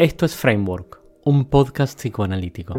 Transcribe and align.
Esto 0.00 0.26
es 0.26 0.36
Framework, 0.36 1.02
un 1.24 1.50
podcast 1.50 1.98
psicoanalítico. 1.98 2.74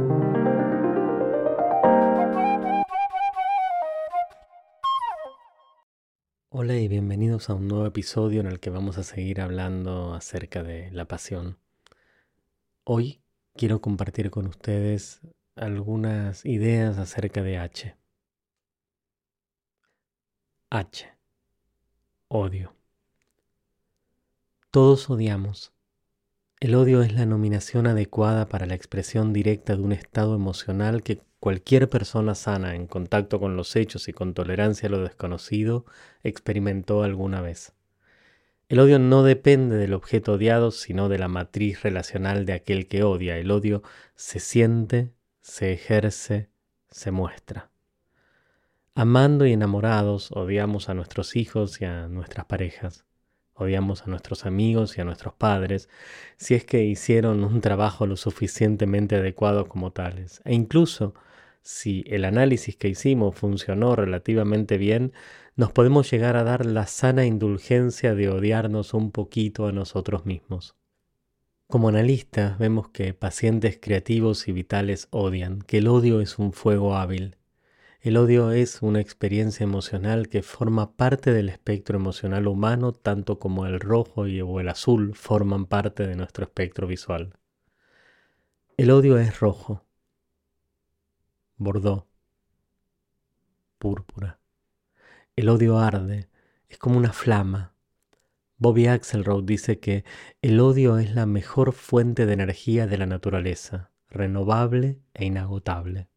Hola 6.48 6.78
y 6.78 6.88
bienvenidos 6.88 7.50
a 7.50 7.56
un 7.56 7.68
nuevo 7.68 7.86
episodio 7.86 8.40
en 8.40 8.48
el 8.48 8.62
que 8.62 8.70
vamos 8.70 8.98
a 8.98 9.04
seguir 9.04 9.42
hablando 9.42 10.14
acerca 10.14 10.64
de 10.64 10.92
la 10.92 11.10
pasión. 11.10 11.60
Hoy 12.86 13.22
quiero 13.54 13.82
compartir 13.82 14.32
con 14.32 14.48
ustedes 14.48 15.20
algunas 15.58 16.46
ideas 16.46 16.98
acerca 17.00 17.44
de 17.44 17.58
H. 17.58 17.98
H. 20.70 21.10
Odio. 22.30 22.74
Todos 24.72 25.10
odiamos 25.10 25.74
el 26.60 26.76
odio 26.76 27.02
es 27.04 27.14
la 27.14 27.26
nominación 27.26 27.88
adecuada 27.88 28.50
para 28.50 28.66
la 28.66 28.76
expresión 28.76 29.32
directa 29.32 29.78
de 29.78 29.82
un 29.82 29.94
estado 29.94 30.36
emocional 30.36 31.04
que 31.04 31.22
cualquier 31.40 31.90
persona 31.90 32.36
sana 32.36 32.76
en 32.76 32.86
contacto 32.86 33.40
con 33.40 33.56
los 33.56 33.78
hechos 33.78 34.10
y 34.10 34.14
con 34.14 34.34
tolerancia 34.34 34.90
a 34.90 34.92
lo 34.92 35.02
desconocido 35.02 35.86
experimentó 36.22 37.04
alguna 37.04 37.40
vez. 37.40 37.74
El 38.68 38.82
odio 38.82 39.00
no 39.00 39.24
depende 39.24 39.78
del 39.78 39.94
objeto 39.94 40.34
odiado, 40.34 40.72
sino 40.72 41.08
de 41.08 41.18
la 41.18 41.30
matriz 41.30 41.82
relacional 41.82 42.46
de 42.46 42.54
aquel 42.54 42.88
que 42.88 43.04
odia. 43.04 43.38
El 43.38 43.52
odio 43.52 43.82
se 44.16 44.42
siente, 44.42 45.14
se 45.40 45.72
ejerce, 45.72 46.50
se 46.90 47.12
muestra. 47.12 47.72
Amando 48.96 49.46
y 49.46 49.54
enamorados, 49.54 50.32
odiamos 50.34 50.90
a 50.90 50.94
nuestros 50.94 51.38
hijos 51.38 51.80
y 51.82 51.86
a 51.86 52.10
nuestras 52.10 52.46
parejas 52.48 53.06
odiamos 53.60 54.04
a 54.04 54.08
nuestros 54.08 54.46
amigos 54.46 54.98
y 54.98 55.02
a 55.02 55.04
nuestros 55.04 55.34
padres, 55.34 55.90
si 56.38 56.56
es 56.56 56.66
que 56.66 56.84
hicieron 56.84 57.44
un 57.44 57.62
trabajo 57.62 58.06
lo 58.08 58.18
suficientemente 58.18 59.16
adecuado 59.16 59.68
como 59.68 59.92
tales. 59.92 60.42
E 60.46 60.54
incluso 60.54 61.14
si 61.62 62.04
el 62.08 62.26
análisis 62.26 62.76
que 62.76 62.88
hicimos 62.88 63.36
funcionó 63.36 63.96
relativamente 63.96 64.78
bien, 64.78 65.14
nos 65.56 65.72
podemos 65.72 66.10
llegar 66.10 66.38
a 66.38 66.44
dar 66.44 66.66
la 66.66 66.88
sana 66.88 67.26
indulgencia 67.26 68.16
de 68.16 68.30
odiarnos 68.30 68.94
un 68.94 69.12
poquito 69.12 69.68
a 69.68 69.72
nosotros 69.72 70.26
mismos. 70.26 70.76
Como 71.68 71.90
analistas 71.90 72.58
vemos 72.58 72.90
que 72.90 73.14
pacientes 73.14 73.78
creativos 73.80 74.48
y 74.48 74.54
vitales 74.54 75.08
odian, 75.12 75.62
que 75.62 75.80
el 75.80 75.88
odio 75.88 76.22
es 76.22 76.40
un 76.40 76.54
fuego 76.54 76.96
hábil, 76.96 77.36
el 78.02 78.16
odio 78.16 78.52
es 78.52 78.82
una 78.82 79.02
experiencia 79.02 79.66
emocional 79.66 80.30
que 80.30 80.42
forma 80.42 80.96
parte 80.96 81.34
del 81.34 81.50
espectro 81.50 81.98
emocional 81.98 82.48
humano 82.48 82.94
tanto 82.94 83.40
como 83.40 83.66
el 83.66 83.82
rojo 83.82 84.26
y 84.26 84.40
o 84.40 84.62
el 84.62 84.70
azul 84.70 85.16
forman 85.16 85.66
parte 85.66 86.08
de 86.08 86.16
nuestro 86.16 86.46
espectro 86.46 86.88
visual. 86.88 87.38
El 88.78 88.92
odio 88.92 89.18
es 89.18 89.42
rojo, 89.42 89.84
bordó, 91.58 92.08
púrpura. 93.78 94.40
El 95.36 95.50
odio 95.50 95.78
arde, 95.78 96.30
es 96.70 96.78
como 96.78 96.98
una 96.98 97.12
flama. 97.12 97.74
Bobby 98.58 98.88
Axelrod 98.88 99.44
dice 99.44 99.80
que 99.80 100.06
el 100.42 100.60
odio 100.62 101.00
es 101.00 101.16
la 101.16 101.26
mejor 101.26 101.74
fuente 101.74 102.26
de 102.26 102.34
energía 102.34 102.88
de 102.88 102.98
la 102.98 103.06
naturaleza, 103.06 103.92
renovable 104.10 105.00
e 105.14 105.26
inagotable. 105.26 106.09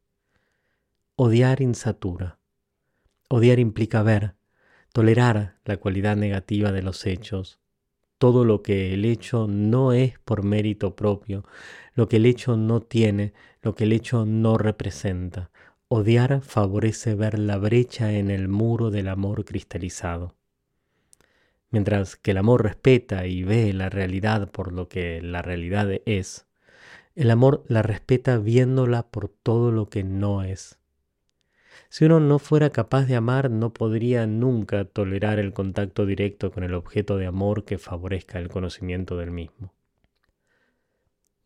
Odiar 1.24 1.60
insatura. 1.60 2.40
Odiar 3.28 3.60
implica 3.60 4.02
ver, 4.02 4.34
tolerar 4.92 5.60
la 5.64 5.76
cualidad 5.76 6.16
negativa 6.16 6.72
de 6.72 6.82
los 6.82 7.06
hechos, 7.06 7.60
todo 8.18 8.44
lo 8.44 8.60
que 8.64 8.92
el 8.92 9.04
hecho 9.04 9.46
no 9.46 9.92
es 9.92 10.18
por 10.18 10.42
mérito 10.42 10.96
propio, 10.96 11.44
lo 11.94 12.08
que 12.08 12.16
el 12.16 12.26
hecho 12.26 12.56
no 12.56 12.80
tiene, 12.80 13.34
lo 13.62 13.76
que 13.76 13.84
el 13.84 13.92
hecho 13.92 14.26
no 14.26 14.58
representa. 14.58 15.52
Odiar 15.86 16.40
favorece 16.40 17.14
ver 17.14 17.38
la 17.38 17.56
brecha 17.56 18.14
en 18.14 18.28
el 18.28 18.48
muro 18.48 18.90
del 18.90 19.06
amor 19.06 19.44
cristalizado. 19.44 20.34
Mientras 21.70 22.16
que 22.16 22.32
el 22.32 22.38
amor 22.38 22.64
respeta 22.64 23.28
y 23.28 23.44
ve 23.44 23.72
la 23.72 23.90
realidad 23.90 24.50
por 24.50 24.72
lo 24.72 24.88
que 24.88 25.22
la 25.22 25.40
realidad 25.40 25.88
es, 26.04 26.48
el 27.14 27.30
amor 27.30 27.64
la 27.68 27.82
respeta 27.82 28.38
viéndola 28.38 29.04
por 29.08 29.28
todo 29.28 29.70
lo 29.70 29.88
que 29.88 30.02
no 30.02 30.42
es. 30.42 30.81
Si 31.92 32.06
uno 32.06 32.20
no 32.20 32.38
fuera 32.38 32.70
capaz 32.70 33.04
de 33.04 33.16
amar, 33.16 33.50
no 33.50 33.74
podría 33.74 34.26
nunca 34.26 34.86
tolerar 34.86 35.38
el 35.38 35.52
contacto 35.52 36.06
directo 36.06 36.50
con 36.50 36.64
el 36.64 36.72
objeto 36.72 37.18
de 37.18 37.26
amor 37.26 37.66
que 37.66 37.76
favorezca 37.76 38.38
el 38.38 38.48
conocimiento 38.48 39.18
del 39.18 39.30
mismo. 39.30 39.74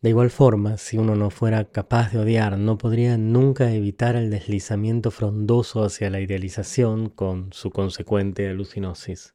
De 0.03 0.11
igual 0.11 0.31
forma, 0.31 0.77
si 0.77 0.99
uno 0.99 1.17
no 1.17 1.31
fuera 1.31 1.65
capaz 1.65 2.12
de 2.12 2.21
odiar, 2.21 2.59
no 2.59 2.79
podría 2.79 3.19
nunca 3.19 3.73
evitar 3.73 4.15
el 4.15 4.31
deslizamiento 4.31 5.11
frondoso 5.11 5.83
hacia 5.83 6.11
la 6.11 6.21
idealización 6.21 7.09
con 7.09 7.53
su 7.53 7.73
consecuente 7.73 8.49
alucinosis. 8.49 9.35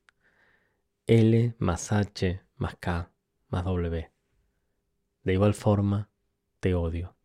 L 1.08 1.56
más 1.60 1.92
H 1.92 2.42
más 2.56 2.78
K 2.80 3.12
más 3.50 3.66
W. 3.66 4.10
De 5.26 5.34
igual 5.34 5.56
forma, 5.56 6.10
te 6.62 6.74
odio. 6.74 7.18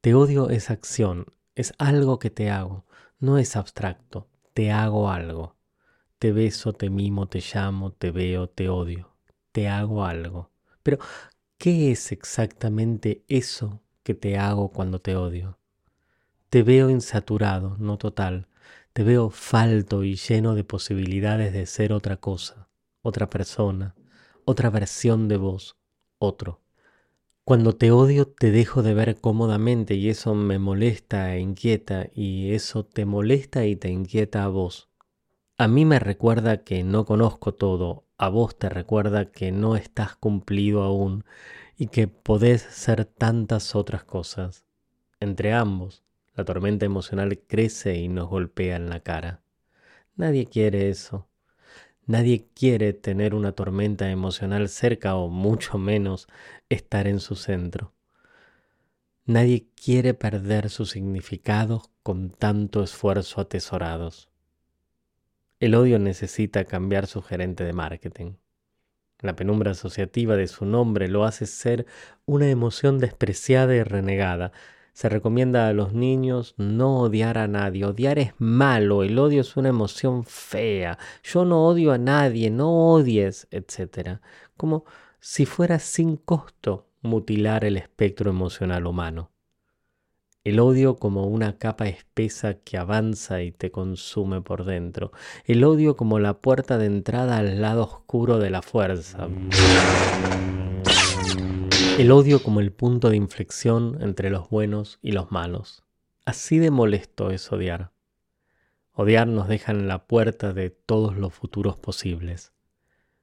Te 0.00 0.14
odio 0.14 0.50
es 0.50 0.68
acción, 0.68 1.26
es 1.54 1.74
algo 1.78 2.18
que 2.18 2.30
te 2.30 2.50
hago, 2.50 2.86
no 3.18 3.38
es 3.38 3.56
abstracto, 3.56 4.28
te 4.54 4.72
hago 4.72 5.10
algo. 5.10 5.56
Te 6.18 6.32
beso, 6.32 6.72
te 6.72 6.88
mimo, 6.90 7.28
te 7.28 7.40
llamo, 7.40 7.92
te 7.92 8.10
veo, 8.12 8.48
te 8.48 8.68
odio, 8.68 9.16
te 9.52 9.68
hago 9.68 10.04
algo. 10.04 10.50
Pero, 10.82 10.98
¿qué 11.58 11.90
es 11.92 12.12
exactamente 12.12 13.24
eso 13.28 13.82
que 14.04 14.14
te 14.14 14.38
hago 14.38 14.70
cuando 14.70 15.00
te 15.00 15.16
odio? 15.16 15.58
Te 16.48 16.62
veo 16.62 16.90
insaturado, 16.90 17.76
no 17.78 17.98
total, 17.98 18.48
te 18.92 19.02
veo 19.04 19.30
falto 19.30 20.04
y 20.04 20.16
lleno 20.16 20.54
de 20.54 20.64
posibilidades 20.64 21.52
de 21.52 21.66
ser 21.66 21.92
otra 21.92 22.18
cosa, 22.18 22.68
otra 23.02 23.28
persona, 23.30 23.94
otra 24.44 24.70
versión 24.70 25.28
de 25.28 25.38
vos, 25.38 25.76
otro. 26.18 26.61
Cuando 27.44 27.74
te 27.74 27.90
odio 27.90 28.28
te 28.28 28.52
dejo 28.52 28.84
de 28.84 28.94
ver 28.94 29.20
cómodamente 29.20 29.94
y 29.94 30.08
eso 30.08 30.32
me 30.36 30.60
molesta 30.60 31.34
e 31.34 31.40
inquieta 31.40 32.06
y 32.14 32.52
eso 32.52 32.84
te 32.84 33.04
molesta 33.04 33.66
y 33.66 33.74
te 33.74 33.88
inquieta 33.90 34.44
a 34.44 34.48
vos. 34.48 34.88
A 35.58 35.66
mí 35.66 35.84
me 35.84 35.98
recuerda 35.98 36.62
que 36.62 36.84
no 36.84 37.04
conozco 37.04 37.52
todo, 37.52 38.04
a 38.16 38.28
vos 38.28 38.56
te 38.56 38.68
recuerda 38.68 39.32
que 39.32 39.50
no 39.50 39.74
estás 39.74 40.14
cumplido 40.14 40.84
aún 40.84 41.24
y 41.76 41.88
que 41.88 42.06
podés 42.06 42.62
ser 42.62 43.06
tantas 43.06 43.74
otras 43.74 44.04
cosas. 44.04 44.64
Entre 45.18 45.52
ambos, 45.52 46.04
la 46.36 46.44
tormenta 46.44 46.86
emocional 46.86 47.40
crece 47.48 47.96
y 47.96 48.06
nos 48.06 48.28
golpea 48.28 48.76
en 48.76 48.88
la 48.88 49.00
cara. 49.00 49.42
Nadie 50.14 50.46
quiere 50.46 50.90
eso. 50.90 51.26
Nadie 52.06 52.48
quiere 52.54 52.92
tener 52.92 53.34
una 53.34 53.52
tormenta 53.52 54.10
emocional 54.10 54.68
cerca 54.68 55.14
o 55.14 55.28
mucho 55.28 55.78
menos 55.78 56.26
estar 56.68 57.06
en 57.06 57.20
su 57.20 57.36
centro. 57.36 57.94
Nadie 59.24 59.68
quiere 59.76 60.14
perder 60.14 60.68
sus 60.68 60.90
significados 60.90 61.90
con 62.02 62.30
tanto 62.30 62.82
esfuerzo 62.82 63.40
atesorados. 63.40 64.28
El 65.60 65.76
odio 65.76 66.00
necesita 66.00 66.64
cambiar 66.64 67.06
su 67.06 67.22
gerente 67.22 67.62
de 67.62 67.72
marketing. 67.72 68.32
La 69.20 69.36
penumbra 69.36 69.70
asociativa 69.70 70.34
de 70.34 70.48
su 70.48 70.64
nombre 70.64 71.06
lo 71.06 71.24
hace 71.24 71.46
ser 71.46 71.86
una 72.26 72.50
emoción 72.50 72.98
despreciada 72.98 73.76
y 73.76 73.84
renegada, 73.84 74.50
se 74.92 75.08
recomienda 75.08 75.68
a 75.68 75.72
los 75.72 75.94
niños 75.94 76.54
no 76.58 77.00
odiar 77.00 77.38
a 77.38 77.48
nadie. 77.48 77.84
Odiar 77.84 78.18
es 78.18 78.34
malo, 78.38 79.02
el 79.02 79.18
odio 79.18 79.40
es 79.40 79.56
una 79.56 79.70
emoción 79.70 80.24
fea. 80.24 80.98
Yo 81.22 81.44
no 81.44 81.66
odio 81.66 81.92
a 81.92 81.98
nadie, 81.98 82.50
no 82.50 82.92
odies, 82.92 83.48
etc. 83.50 84.20
Como 84.56 84.84
si 85.18 85.46
fuera 85.46 85.78
sin 85.78 86.16
costo 86.16 86.88
mutilar 87.00 87.64
el 87.64 87.76
espectro 87.76 88.30
emocional 88.30 88.86
humano. 88.86 89.30
El 90.44 90.58
odio 90.58 90.96
como 90.96 91.26
una 91.26 91.56
capa 91.56 91.86
espesa 91.86 92.54
que 92.54 92.76
avanza 92.76 93.42
y 93.42 93.52
te 93.52 93.70
consume 93.70 94.40
por 94.40 94.64
dentro. 94.64 95.12
El 95.44 95.62
odio 95.62 95.96
como 95.96 96.18
la 96.18 96.40
puerta 96.40 96.78
de 96.78 96.86
entrada 96.86 97.38
al 97.38 97.60
lado 97.60 97.84
oscuro 97.84 98.38
de 98.38 98.50
la 98.50 98.60
fuerza. 98.60 99.28
El 101.98 102.10
odio 102.10 102.42
como 102.42 102.60
el 102.60 102.72
punto 102.72 103.10
de 103.10 103.16
inflexión 103.16 103.98
entre 104.00 104.30
los 104.30 104.48
buenos 104.48 104.98
y 105.02 105.12
los 105.12 105.30
malos. 105.30 105.84
Así 106.24 106.58
de 106.58 106.70
molesto 106.70 107.30
es 107.30 107.52
odiar. 107.52 107.92
Odiar 108.94 109.28
nos 109.28 109.46
deja 109.46 109.72
en 109.72 109.88
la 109.88 110.06
puerta 110.06 110.54
de 110.54 110.70
todos 110.70 111.16
los 111.16 111.34
futuros 111.34 111.76
posibles. 111.76 112.52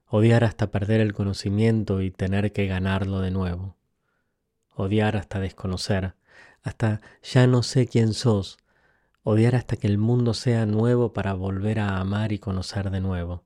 Odiar 0.08 0.44
hasta 0.44 0.70
perder 0.70 1.02
el 1.02 1.14
conocimiento 1.14 2.02
y 2.02 2.12
tener 2.12 2.54
que 2.54 2.68
ganarlo 2.68 3.22
de 3.22 3.32
nuevo. 3.32 3.76
Odiar 4.76 5.18
hasta 5.18 5.40
desconocer, 5.40 6.14
hasta 6.62 7.02
ya 7.24 7.48
no 7.48 7.64
sé 7.64 7.88
quién 7.88 8.14
sos. 8.14 8.60
Odiar 9.24 9.56
hasta 9.56 9.78
que 9.78 9.88
el 9.88 9.98
mundo 9.98 10.36
sea 10.36 10.68
nuevo 10.68 11.12
para 11.12 11.34
volver 11.34 11.80
a 11.80 11.98
amar 11.98 12.32
y 12.32 12.40
conocer 12.40 12.92
de 12.92 13.02
nuevo. 13.02 13.44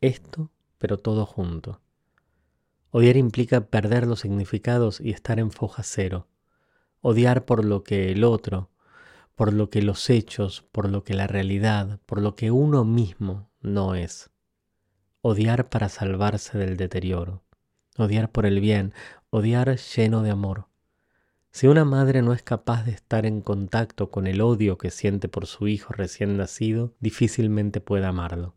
Esto, 0.00 0.50
pero 0.78 0.96
todo 0.96 1.26
junto. 1.26 1.80
Odiar 2.94 3.16
implica 3.16 3.62
perder 3.62 4.06
los 4.06 4.20
significados 4.20 5.00
y 5.00 5.12
estar 5.12 5.38
en 5.38 5.50
foja 5.50 5.82
cero. 5.82 6.28
Odiar 7.00 7.46
por 7.46 7.64
lo 7.64 7.84
que 7.84 8.12
el 8.12 8.22
otro, 8.22 8.68
por 9.34 9.54
lo 9.54 9.70
que 9.70 9.80
los 9.80 10.10
hechos, 10.10 10.60
por 10.72 10.90
lo 10.90 11.02
que 11.02 11.14
la 11.14 11.26
realidad, 11.26 12.00
por 12.04 12.20
lo 12.20 12.36
que 12.36 12.50
uno 12.50 12.84
mismo 12.84 13.50
no 13.62 13.94
es. 13.94 14.28
Odiar 15.22 15.70
para 15.70 15.88
salvarse 15.88 16.58
del 16.58 16.76
deterioro. 16.76 17.42
Odiar 17.96 18.30
por 18.30 18.44
el 18.44 18.60
bien, 18.60 18.92
odiar 19.30 19.74
lleno 19.78 20.22
de 20.22 20.30
amor. 20.30 20.66
Si 21.50 21.68
una 21.68 21.86
madre 21.86 22.20
no 22.20 22.34
es 22.34 22.42
capaz 22.42 22.84
de 22.84 22.92
estar 22.92 23.24
en 23.24 23.40
contacto 23.40 24.10
con 24.10 24.26
el 24.26 24.42
odio 24.42 24.76
que 24.76 24.90
siente 24.90 25.28
por 25.28 25.46
su 25.46 25.66
hijo 25.66 25.94
recién 25.94 26.36
nacido, 26.36 26.92
difícilmente 27.00 27.80
puede 27.80 28.04
amarlo. 28.04 28.54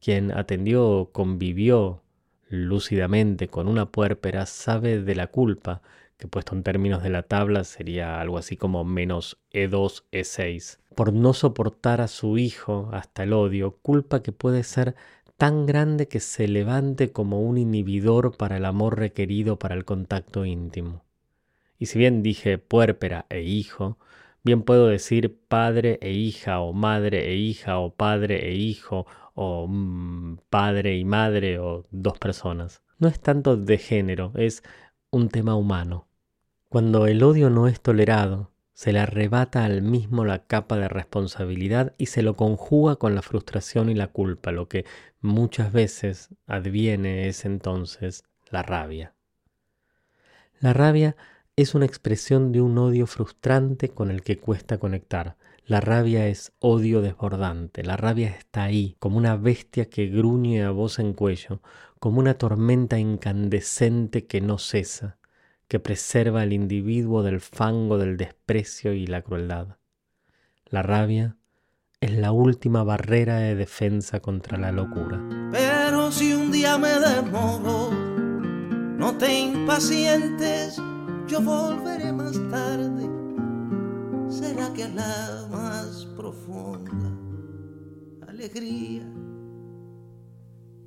Quien 0.00 0.36
atendió 0.36 0.88
o 0.88 1.12
convivió 1.12 2.02
lúcidamente 2.48 3.48
con 3.48 3.68
una 3.68 3.86
puérpera 3.86 4.46
sabe 4.46 5.02
de 5.02 5.14
la 5.14 5.28
culpa, 5.28 5.82
que 6.16 6.26
puesto 6.28 6.54
en 6.54 6.62
términos 6.62 7.02
de 7.02 7.10
la 7.10 7.22
tabla 7.22 7.64
sería 7.64 8.20
algo 8.20 8.38
así 8.38 8.56
como 8.56 8.84
menos 8.84 9.38
E2, 9.52 10.04
E6, 10.10 10.78
por 10.94 11.12
no 11.12 11.32
soportar 11.32 12.00
a 12.00 12.08
su 12.08 12.38
hijo 12.38 12.90
hasta 12.92 13.22
el 13.22 13.32
odio, 13.32 13.78
culpa 13.82 14.22
que 14.22 14.32
puede 14.32 14.64
ser 14.64 14.96
tan 15.36 15.66
grande 15.66 16.08
que 16.08 16.18
se 16.18 16.48
levante 16.48 17.12
como 17.12 17.40
un 17.40 17.58
inhibidor 17.58 18.36
para 18.36 18.56
el 18.56 18.64
amor 18.64 18.98
requerido 18.98 19.56
para 19.56 19.76
el 19.76 19.84
contacto 19.84 20.44
íntimo. 20.44 21.04
Y 21.78 21.86
si 21.86 21.98
bien 21.98 22.24
dije 22.24 22.58
puérpera 22.58 23.26
e 23.30 23.42
hijo, 23.42 23.98
bien 24.42 24.62
puedo 24.62 24.88
decir 24.88 25.38
padre 25.46 26.00
e 26.02 26.10
hija 26.10 26.58
o 26.58 26.72
madre 26.72 27.30
e 27.30 27.36
hija 27.36 27.78
o 27.78 27.94
padre 27.94 28.48
e 28.48 28.56
hijo 28.56 29.06
o 29.40 29.68
mm, 29.68 30.38
padre 30.50 30.96
y 30.96 31.04
madre 31.04 31.60
o 31.60 31.86
dos 31.92 32.18
personas. 32.18 32.82
No 32.98 33.06
es 33.06 33.20
tanto 33.20 33.56
de 33.56 33.78
género, 33.78 34.32
es 34.34 34.64
un 35.12 35.28
tema 35.28 35.54
humano. 35.54 36.08
Cuando 36.68 37.06
el 37.06 37.22
odio 37.22 37.48
no 37.48 37.68
es 37.68 37.80
tolerado, 37.80 38.50
se 38.74 38.92
le 38.92 38.98
arrebata 38.98 39.64
al 39.64 39.80
mismo 39.80 40.24
la 40.24 40.44
capa 40.44 40.76
de 40.76 40.88
responsabilidad 40.88 41.94
y 41.98 42.06
se 42.06 42.22
lo 42.22 42.34
conjuga 42.34 42.96
con 42.96 43.14
la 43.14 43.22
frustración 43.22 43.90
y 43.90 43.94
la 43.94 44.08
culpa, 44.08 44.50
lo 44.50 44.68
que 44.68 44.84
muchas 45.20 45.72
veces 45.72 46.34
adviene 46.48 47.28
es 47.28 47.44
entonces 47.44 48.24
la 48.50 48.64
rabia. 48.64 49.14
La 50.58 50.72
rabia 50.72 51.14
es 51.54 51.76
una 51.76 51.86
expresión 51.86 52.50
de 52.50 52.60
un 52.60 52.76
odio 52.76 53.06
frustrante 53.06 53.88
con 53.88 54.10
el 54.10 54.22
que 54.22 54.38
cuesta 54.38 54.78
conectar, 54.78 55.36
la 55.68 55.82
rabia 55.82 56.26
es 56.28 56.52
odio 56.60 57.02
desbordante, 57.02 57.84
la 57.84 57.98
rabia 57.98 58.28
está 58.28 58.62
ahí, 58.62 58.96
como 58.98 59.18
una 59.18 59.36
bestia 59.36 59.90
que 59.90 60.06
gruñe 60.06 60.64
a 60.64 60.70
voz 60.70 60.98
en 60.98 61.12
cuello, 61.12 61.60
como 62.00 62.20
una 62.20 62.38
tormenta 62.38 62.98
incandescente 62.98 64.26
que 64.26 64.40
no 64.40 64.56
cesa, 64.56 65.18
que 65.68 65.78
preserva 65.78 66.40
al 66.40 66.54
individuo 66.54 67.22
del 67.22 67.40
fango 67.40 67.98
del 67.98 68.16
desprecio 68.16 68.94
y 68.94 69.06
la 69.06 69.20
crueldad. 69.20 69.76
La 70.64 70.82
rabia 70.82 71.36
es 72.00 72.16
la 72.16 72.32
última 72.32 72.82
barrera 72.82 73.36
de 73.36 73.54
defensa 73.54 74.20
contra 74.20 74.56
la 74.56 74.72
locura. 74.72 75.20
Pero 75.52 76.10
si 76.10 76.32
un 76.32 76.50
día 76.50 76.78
me 76.78 76.98
demoro, 76.98 77.90
no 77.90 79.18
te 79.18 79.38
impacientes, 79.38 80.80
yo 81.26 81.42
volveré 81.42 82.10
más 82.10 82.40
tarde 82.48 83.17
será 84.38 84.72
que 84.72 84.84
a 84.84 84.88
la 84.88 85.48
más 85.50 86.06
profunda 86.16 87.10
alegría 88.28 89.02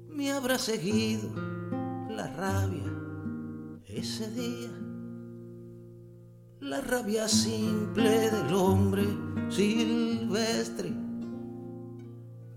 me 0.07 0.31
habrá 0.31 0.57
seguido 0.57 1.30
la 2.09 2.27
rabia 2.27 2.89
ese 3.88 4.31
día, 4.31 4.71
la 6.62 6.80
rabia 6.80 7.27
simple 7.27 8.31
del 8.31 8.53
hombre 8.53 9.03
silvestre, 9.50 10.94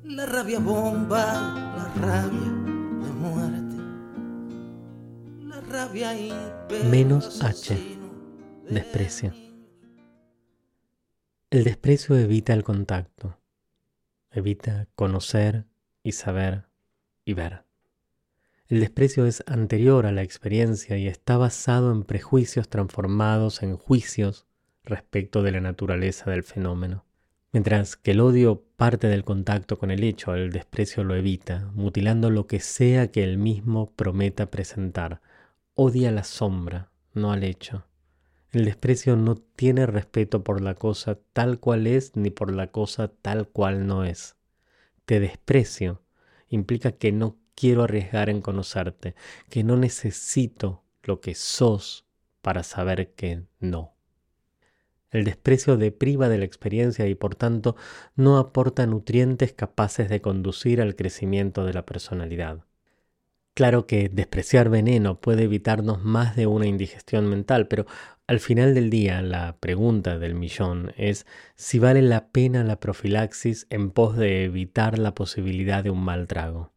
la 0.04 0.26
rabia 0.26 0.60
bomba, 0.60 1.24
la 1.76 1.92
rabia 2.00 2.50
de 3.04 3.12
muerte, 3.24 3.76
la 5.42 5.60
rabia 5.60 6.14
menos 6.88 7.42
H, 7.42 7.98
desprecio. 8.70 9.43
El 11.54 11.62
desprecio 11.62 12.16
evita 12.16 12.52
el 12.52 12.64
contacto, 12.64 13.38
evita 14.32 14.88
conocer 14.96 15.66
y 16.02 16.10
saber 16.10 16.64
y 17.24 17.34
ver. 17.34 17.62
El 18.66 18.80
desprecio 18.80 19.24
es 19.24 19.44
anterior 19.46 20.04
a 20.04 20.10
la 20.10 20.24
experiencia 20.24 20.98
y 20.98 21.06
está 21.06 21.36
basado 21.36 21.92
en 21.92 22.02
prejuicios 22.02 22.68
transformados 22.68 23.62
en 23.62 23.76
juicios 23.76 24.48
respecto 24.82 25.44
de 25.44 25.52
la 25.52 25.60
naturaleza 25.60 26.28
del 26.28 26.42
fenómeno. 26.42 27.04
Mientras 27.52 27.94
que 27.94 28.10
el 28.10 28.20
odio 28.20 28.64
parte 28.74 29.06
del 29.06 29.22
contacto 29.22 29.78
con 29.78 29.92
el 29.92 30.02
hecho, 30.02 30.34
el 30.34 30.50
desprecio 30.50 31.04
lo 31.04 31.14
evita, 31.14 31.70
mutilando 31.72 32.30
lo 32.30 32.48
que 32.48 32.58
sea 32.58 33.12
que 33.12 33.22
él 33.22 33.38
mismo 33.38 33.92
prometa 33.94 34.50
presentar. 34.50 35.20
Odia 35.74 36.10
la 36.10 36.24
sombra, 36.24 36.90
no 37.12 37.30
al 37.30 37.44
hecho. 37.44 37.86
El 38.54 38.66
desprecio 38.66 39.16
no 39.16 39.34
tiene 39.34 39.84
respeto 39.84 40.44
por 40.44 40.60
la 40.60 40.76
cosa 40.76 41.18
tal 41.32 41.58
cual 41.58 41.88
es 41.88 42.14
ni 42.14 42.30
por 42.30 42.54
la 42.54 42.68
cosa 42.68 43.08
tal 43.08 43.48
cual 43.48 43.88
no 43.88 44.04
es. 44.04 44.36
Te 45.06 45.18
desprecio 45.18 46.02
implica 46.48 46.92
que 46.92 47.10
no 47.10 47.36
quiero 47.56 47.82
arriesgar 47.82 48.30
en 48.30 48.40
conocerte, 48.40 49.16
que 49.50 49.64
no 49.64 49.76
necesito 49.76 50.84
lo 51.02 51.20
que 51.20 51.34
sos 51.34 52.06
para 52.42 52.62
saber 52.62 53.14
que 53.14 53.42
no. 53.58 53.96
El 55.10 55.24
desprecio 55.24 55.76
depriva 55.76 56.28
de 56.28 56.38
la 56.38 56.44
experiencia 56.44 57.08
y 57.08 57.16
por 57.16 57.34
tanto 57.34 57.74
no 58.14 58.38
aporta 58.38 58.86
nutrientes 58.86 59.52
capaces 59.52 60.08
de 60.08 60.20
conducir 60.20 60.80
al 60.80 60.94
crecimiento 60.94 61.64
de 61.64 61.72
la 61.74 61.84
personalidad. 61.84 62.64
Claro 63.54 63.86
que 63.86 64.08
despreciar 64.08 64.68
veneno 64.68 65.20
puede 65.20 65.44
evitarnos 65.44 66.02
más 66.02 66.34
de 66.34 66.48
una 66.48 66.66
indigestión 66.66 67.26
mental, 67.26 67.68
pero 67.68 67.86
al 68.26 68.40
final 68.40 68.74
del 68.74 68.90
día 68.90 69.22
la 69.22 69.56
pregunta 69.58 70.18
del 70.18 70.34
millón 70.34 70.92
es 70.96 71.24
si 71.54 71.78
vale 71.78 72.02
la 72.02 72.30
pena 72.30 72.64
la 72.64 72.80
profilaxis 72.80 73.68
en 73.70 73.92
pos 73.92 74.16
de 74.16 74.44
evitar 74.44 74.98
la 74.98 75.14
posibilidad 75.14 75.84
de 75.84 75.90
un 75.90 76.02
mal 76.02 76.26
trago. 76.26 76.72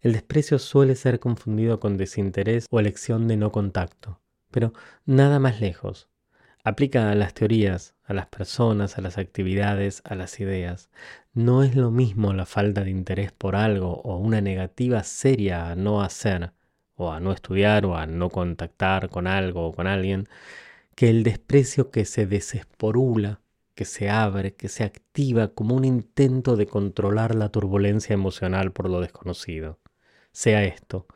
El 0.00 0.12
desprecio 0.12 0.58
suele 0.58 0.96
ser 0.96 1.20
confundido 1.20 1.78
con 1.78 1.96
desinterés 1.96 2.66
o 2.70 2.80
elección 2.80 3.28
de 3.28 3.36
no 3.36 3.52
contacto, 3.52 4.20
pero 4.50 4.72
nada 5.04 5.38
más 5.38 5.60
lejos. 5.60 6.08
Aplica 6.64 7.12
a 7.12 7.14
las 7.14 7.32
teorías, 7.32 7.94
a 8.02 8.12
las 8.12 8.26
personas, 8.26 8.98
a 8.98 9.00
las 9.00 9.18
actividades, 9.18 10.02
a 10.04 10.16
las 10.16 10.40
ideas. 10.40 10.90
No 11.36 11.62
es 11.62 11.76
lo 11.76 11.90
mismo 11.90 12.32
la 12.32 12.46
falta 12.46 12.82
de 12.82 12.90
interés 12.90 13.30
por 13.30 13.56
algo 13.56 14.00
o 14.00 14.16
una 14.16 14.40
negativa 14.40 15.02
seria 15.02 15.70
a 15.70 15.76
no 15.76 16.00
hacer, 16.00 16.52
o 16.94 17.12
a 17.12 17.20
no 17.20 17.30
estudiar, 17.30 17.84
o 17.84 17.94
a 17.94 18.06
no 18.06 18.30
contactar 18.30 19.10
con 19.10 19.26
algo 19.26 19.66
o 19.66 19.74
con 19.74 19.86
alguien, 19.86 20.28
que 20.94 21.10
el 21.10 21.24
desprecio 21.24 21.90
que 21.90 22.06
se 22.06 22.26
desesporula, 22.26 23.42
que 23.74 23.84
se 23.84 24.08
abre, 24.08 24.54
que 24.54 24.70
se 24.70 24.82
activa 24.82 25.48
como 25.48 25.74
un 25.74 25.84
intento 25.84 26.56
de 26.56 26.66
controlar 26.66 27.34
la 27.34 27.50
turbulencia 27.50 28.14
emocional 28.14 28.72
por 28.72 28.88
lo 28.88 29.02
desconocido. 29.02 29.78
Sea 30.32 30.64
esto. 30.64 31.06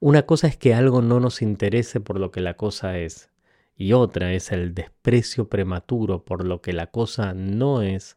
Una 0.00 0.22
cosa 0.22 0.46
es 0.46 0.56
que 0.56 0.72
algo 0.72 1.02
no 1.02 1.20
nos 1.20 1.42
interese 1.42 2.00
por 2.00 2.18
lo 2.18 2.30
que 2.30 2.40
la 2.40 2.54
cosa 2.54 2.96
es, 2.96 3.28
y 3.76 3.92
otra 3.92 4.32
es 4.32 4.50
el 4.50 4.72
desprecio 4.72 5.50
prematuro 5.50 6.24
por 6.24 6.46
lo 6.46 6.62
que 6.62 6.72
la 6.72 6.86
cosa 6.86 7.34
no 7.34 7.82
es 7.82 8.16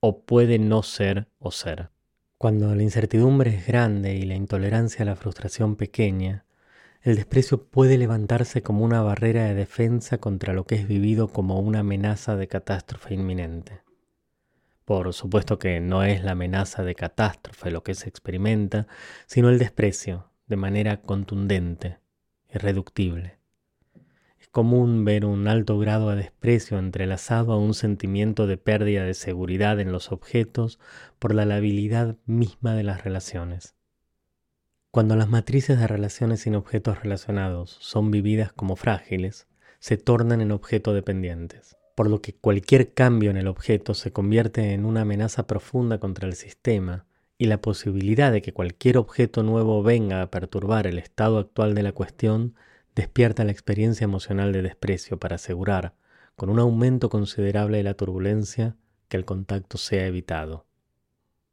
o 0.00 0.24
puede 0.24 0.58
no 0.58 0.82
ser 0.82 1.28
o 1.38 1.50
ser. 1.50 1.90
Cuando 2.36 2.74
la 2.74 2.82
incertidumbre 2.82 3.56
es 3.56 3.66
grande 3.66 4.14
y 4.14 4.22
la 4.22 4.36
intolerancia 4.36 5.02
a 5.02 5.06
la 5.06 5.16
frustración 5.16 5.76
pequeña, 5.76 6.44
el 7.02 7.16
desprecio 7.16 7.64
puede 7.64 7.98
levantarse 7.98 8.62
como 8.62 8.84
una 8.84 9.02
barrera 9.02 9.44
de 9.44 9.54
defensa 9.54 10.18
contra 10.18 10.52
lo 10.52 10.64
que 10.64 10.76
es 10.76 10.86
vivido 10.86 11.28
como 11.28 11.58
una 11.58 11.80
amenaza 11.80 12.36
de 12.36 12.48
catástrofe 12.48 13.14
inminente. 13.14 13.82
Por 14.84 15.12
supuesto 15.12 15.58
que 15.58 15.80
no 15.80 16.02
es 16.02 16.22
la 16.22 16.32
amenaza 16.32 16.82
de 16.82 16.94
catástrofe 16.94 17.70
lo 17.70 17.82
que 17.82 17.94
se 17.94 18.08
experimenta, 18.08 18.86
sino 19.26 19.48
el 19.48 19.58
desprecio, 19.58 20.30
de 20.46 20.56
manera 20.56 21.02
contundente, 21.02 21.98
irreductible 22.48 23.37
común 24.50 25.04
ver 25.04 25.24
un 25.24 25.48
alto 25.48 25.78
grado 25.78 26.10
de 26.10 26.16
desprecio 26.16 26.78
entrelazado 26.78 27.52
a 27.52 27.58
un 27.58 27.74
sentimiento 27.74 28.46
de 28.46 28.56
pérdida 28.56 29.04
de 29.04 29.14
seguridad 29.14 29.80
en 29.80 29.92
los 29.92 30.12
objetos 30.12 30.78
por 31.18 31.34
la 31.34 31.44
labilidad 31.44 32.16
misma 32.26 32.74
de 32.74 32.82
las 32.82 33.04
relaciones. 33.04 33.74
Cuando 34.90 35.16
las 35.16 35.28
matrices 35.28 35.78
de 35.78 35.86
relaciones 35.86 36.40
sin 36.40 36.54
objetos 36.54 37.02
relacionados 37.02 37.76
son 37.80 38.10
vividas 38.10 38.52
como 38.52 38.74
frágiles, 38.74 39.46
se 39.80 39.96
tornan 39.96 40.40
en 40.40 40.50
objeto 40.50 40.94
dependientes, 40.94 41.76
por 41.94 42.08
lo 42.08 42.20
que 42.20 42.34
cualquier 42.34 42.94
cambio 42.94 43.30
en 43.30 43.36
el 43.36 43.48
objeto 43.48 43.94
se 43.94 44.12
convierte 44.12 44.72
en 44.72 44.84
una 44.84 45.02
amenaza 45.02 45.46
profunda 45.46 45.98
contra 45.98 46.26
el 46.26 46.34
sistema 46.34 47.06
y 47.38 47.46
la 47.46 47.60
posibilidad 47.60 48.32
de 48.32 48.42
que 48.42 48.52
cualquier 48.52 48.98
objeto 48.98 49.42
nuevo 49.42 49.82
venga 49.82 50.22
a 50.22 50.30
perturbar 50.30 50.86
el 50.86 50.98
estado 50.98 51.38
actual 51.38 51.74
de 51.74 51.84
la 51.84 51.92
cuestión 51.92 52.54
despierta 52.98 53.44
la 53.44 53.52
experiencia 53.52 54.04
emocional 54.04 54.52
de 54.52 54.60
desprecio 54.60 55.20
para 55.20 55.36
asegurar, 55.36 55.94
con 56.34 56.50
un 56.50 56.58
aumento 56.58 57.08
considerable 57.08 57.76
de 57.76 57.84
la 57.84 57.94
turbulencia, 57.94 58.76
que 59.08 59.16
el 59.16 59.24
contacto 59.24 59.78
sea 59.78 60.06
evitado. 60.06 60.66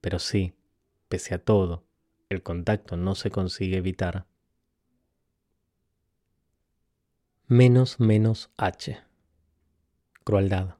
Pero 0.01 0.17
sí, 0.17 0.55
pese 1.07 1.35
a 1.35 1.37
todo, 1.37 1.85
el 2.29 2.41
contacto 2.41 2.97
no 2.97 3.13
se 3.13 3.29
consigue 3.29 3.77
evitar. 3.77 4.25
Menos 7.45 7.99
menos 7.99 8.49
H. 8.57 8.97
Crueldad. 10.23 10.77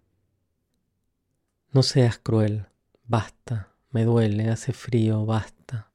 No 1.71 1.83
seas 1.83 2.17
cruel, 2.17 2.65
basta, 3.03 3.71
me 3.91 4.03
duele, 4.03 4.49
hace 4.49 4.73
frío, 4.73 5.27
basta. 5.27 5.91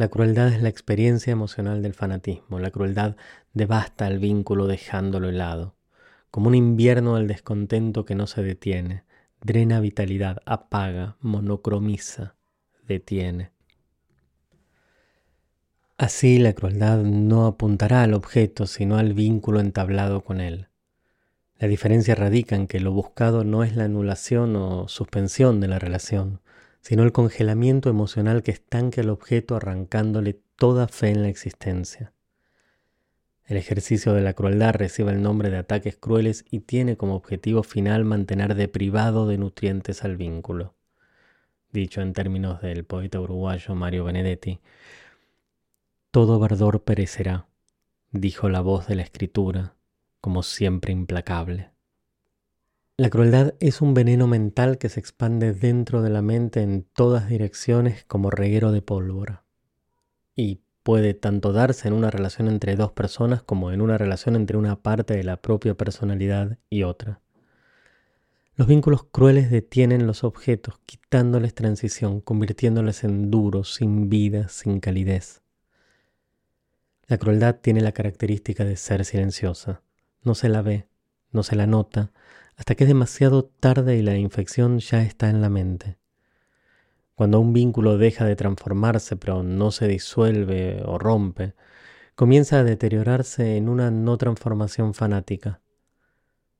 La 0.00 0.08
crueldad 0.08 0.48
es 0.48 0.62
la 0.62 0.70
experiencia 0.70 1.30
emocional 1.30 1.82
del 1.82 1.92
fanatismo, 1.92 2.58
la 2.58 2.70
crueldad 2.70 3.16
devasta 3.52 4.08
el 4.08 4.18
vínculo 4.18 4.66
dejándolo 4.66 5.28
helado, 5.28 5.74
como 6.30 6.48
un 6.48 6.54
invierno 6.54 7.16
del 7.16 7.26
descontento 7.26 8.06
que 8.06 8.14
no 8.14 8.26
se 8.26 8.42
detiene, 8.42 9.04
drena 9.42 9.78
vitalidad, 9.78 10.38
apaga, 10.46 11.18
monocromiza, 11.20 12.34
detiene. 12.88 13.50
Así 15.98 16.38
la 16.38 16.54
crueldad 16.54 17.02
no 17.02 17.44
apuntará 17.44 18.02
al 18.02 18.14
objeto, 18.14 18.66
sino 18.66 18.96
al 18.96 19.12
vínculo 19.12 19.60
entablado 19.60 20.24
con 20.24 20.40
él. 20.40 20.68
La 21.58 21.68
diferencia 21.68 22.14
radica 22.14 22.56
en 22.56 22.68
que 22.68 22.80
lo 22.80 22.90
buscado 22.90 23.44
no 23.44 23.64
es 23.64 23.76
la 23.76 23.84
anulación 23.84 24.56
o 24.56 24.88
suspensión 24.88 25.60
de 25.60 25.68
la 25.68 25.78
relación, 25.78 26.40
sino 26.80 27.02
el 27.02 27.12
congelamiento 27.12 27.90
emocional 27.90 28.42
que 28.42 28.50
estanque 28.50 29.00
al 29.00 29.10
objeto 29.10 29.56
arrancándole 29.56 30.40
toda 30.56 30.88
fe 30.88 31.10
en 31.10 31.22
la 31.22 31.28
existencia. 31.28 32.12
El 33.44 33.56
ejercicio 33.56 34.12
de 34.12 34.20
la 34.20 34.34
crueldad 34.34 34.74
recibe 34.74 35.10
el 35.10 35.22
nombre 35.22 35.50
de 35.50 35.56
ataques 35.56 35.96
crueles 35.96 36.44
y 36.50 36.60
tiene 36.60 36.96
como 36.96 37.16
objetivo 37.16 37.62
final 37.64 38.04
mantener 38.04 38.54
deprivado 38.54 39.26
de 39.26 39.38
nutrientes 39.38 40.04
al 40.04 40.16
vínculo. 40.16 40.74
Dicho 41.72 42.00
en 42.00 42.12
términos 42.12 42.60
del 42.62 42.84
poeta 42.84 43.20
uruguayo 43.20 43.74
Mario 43.74 44.04
Benedetti, 44.04 44.60
todo 46.10 46.38
verdor 46.38 46.82
perecerá, 46.82 47.46
dijo 48.10 48.48
la 48.48 48.60
voz 48.60 48.86
de 48.86 48.96
la 48.96 49.02
escritura, 49.02 49.74
como 50.20 50.42
siempre 50.42 50.92
implacable. 50.92 51.70
La 53.00 53.08
crueldad 53.08 53.54
es 53.60 53.80
un 53.80 53.94
veneno 53.94 54.26
mental 54.26 54.76
que 54.76 54.90
se 54.90 55.00
expande 55.00 55.54
dentro 55.54 56.02
de 56.02 56.10
la 56.10 56.20
mente 56.20 56.60
en 56.60 56.82
todas 56.82 57.30
direcciones 57.30 58.04
como 58.04 58.28
reguero 58.28 58.72
de 58.72 58.82
pólvora. 58.82 59.42
Y 60.36 60.60
puede 60.82 61.14
tanto 61.14 61.54
darse 61.54 61.88
en 61.88 61.94
una 61.94 62.10
relación 62.10 62.46
entre 62.46 62.76
dos 62.76 62.92
personas 62.92 63.42
como 63.42 63.72
en 63.72 63.80
una 63.80 63.96
relación 63.96 64.36
entre 64.36 64.58
una 64.58 64.82
parte 64.82 65.16
de 65.16 65.24
la 65.24 65.38
propia 65.38 65.74
personalidad 65.74 66.58
y 66.68 66.82
otra. 66.82 67.22
Los 68.54 68.68
vínculos 68.68 69.04
crueles 69.04 69.50
detienen 69.50 70.06
los 70.06 70.22
objetos, 70.22 70.78
quitándoles 70.84 71.54
transición, 71.54 72.20
convirtiéndoles 72.20 73.02
en 73.02 73.30
duros, 73.30 73.76
sin 73.76 74.10
vida, 74.10 74.50
sin 74.50 74.78
calidez. 74.78 75.40
La 77.06 77.16
crueldad 77.16 77.60
tiene 77.62 77.80
la 77.80 77.92
característica 77.92 78.66
de 78.66 78.76
ser 78.76 79.06
silenciosa. 79.06 79.80
No 80.22 80.34
se 80.34 80.50
la 80.50 80.60
ve, 80.60 80.86
no 81.32 81.42
se 81.42 81.56
la 81.56 81.66
nota, 81.66 82.12
hasta 82.60 82.74
que 82.74 82.84
es 82.84 82.88
demasiado 82.88 83.46
tarde 83.46 83.96
y 83.96 84.02
la 84.02 84.18
infección 84.18 84.80
ya 84.80 85.02
está 85.02 85.30
en 85.30 85.40
la 85.40 85.48
mente. 85.48 85.96
Cuando 87.14 87.40
un 87.40 87.54
vínculo 87.54 87.96
deja 87.96 88.26
de 88.26 88.36
transformarse 88.36 89.16
pero 89.16 89.42
no 89.42 89.70
se 89.70 89.88
disuelve 89.88 90.82
o 90.84 90.98
rompe, 90.98 91.54
comienza 92.14 92.58
a 92.58 92.64
deteriorarse 92.64 93.56
en 93.56 93.70
una 93.70 93.90
no 93.90 94.18
transformación 94.18 94.92
fanática. 94.92 95.62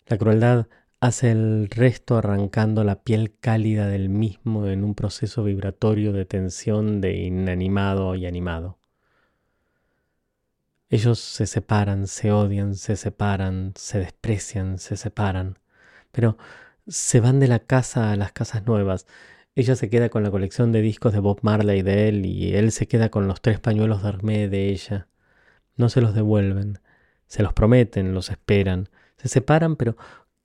La 0.06 0.16
crueldad 0.16 0.68
hace 1.00 1.32
el 1.32 1.68
resto 1.68 2.16
arrancando 2.16 2.82
la 2.82 3.02
piel 3.02 3.36
cálida 3.38 3.86
del 3.86 4.08
mismo 4.08 4.68
en 4.68 4.84
un 4.84 4.94
proceso 4.94 5.44
vibratorio 5.44 6.14
de 6.14 6.24
tensión 6.24 7.02
de 7.02 7.18
inanimado 7.18 8.14
y 8.14 8.24
animado. 8.24 8.78
Ellos 10.88 11.18
se 11.18 11.46
separan, 11.46 12.06
se 12.06 12.32
odian, 12.32 12.74
se 12.74 12.96
separan, 12.96 13.74
se 13.76 13.98
desprecian, 13.98 14.78
se 14.78 14.96
separan, 14.96 15.58
pero 16.12 16.36
se 16.86 17.20
van 17.20 17.40
de 17.40 17.48
la 17.48 17.60
casa 17.60 18.12
a 18.12 18.16
las 18.16 18.32
casas 18.32 18.66
nuevas. 18.66 19.06
Ella 19.54 19.76
se 19.76 19.90
queda 19.90 20.08
con 20.08 20.22
la 20.22 20.30
colección 20.30 20.72
de 20.72 20.80
discos 20.82 21.12
de 21.12 21.20
Bob 21.20 21.40
Marley 21.42 21.82
de 21.82 22.08
él 22.08 22.26
y 22.26 22.54
él 22.54 22.72
se 22.72 22.88
queda 22.88 23.10
con 23.10 23.28
los 23.28 23.40
tres 23.40 23.60
pañuelos 23.60 24.02
de 24.02 24.08
Hermé 24.08 24.48
de 24.48 24.68
ella. 24.70 25.08
No 25.76 25.88
se 25.88 26.00
los 26.00 26.14
devuelven, 26.14 26.80
se 27.26 27.42
los 27.42 27.52
prometen, 27.52 28.14
los 28.14 28.30
esperan, 28.30 28.88
se 29.16 29.28
separan, 29.28 29.76
pero 29.76 29.96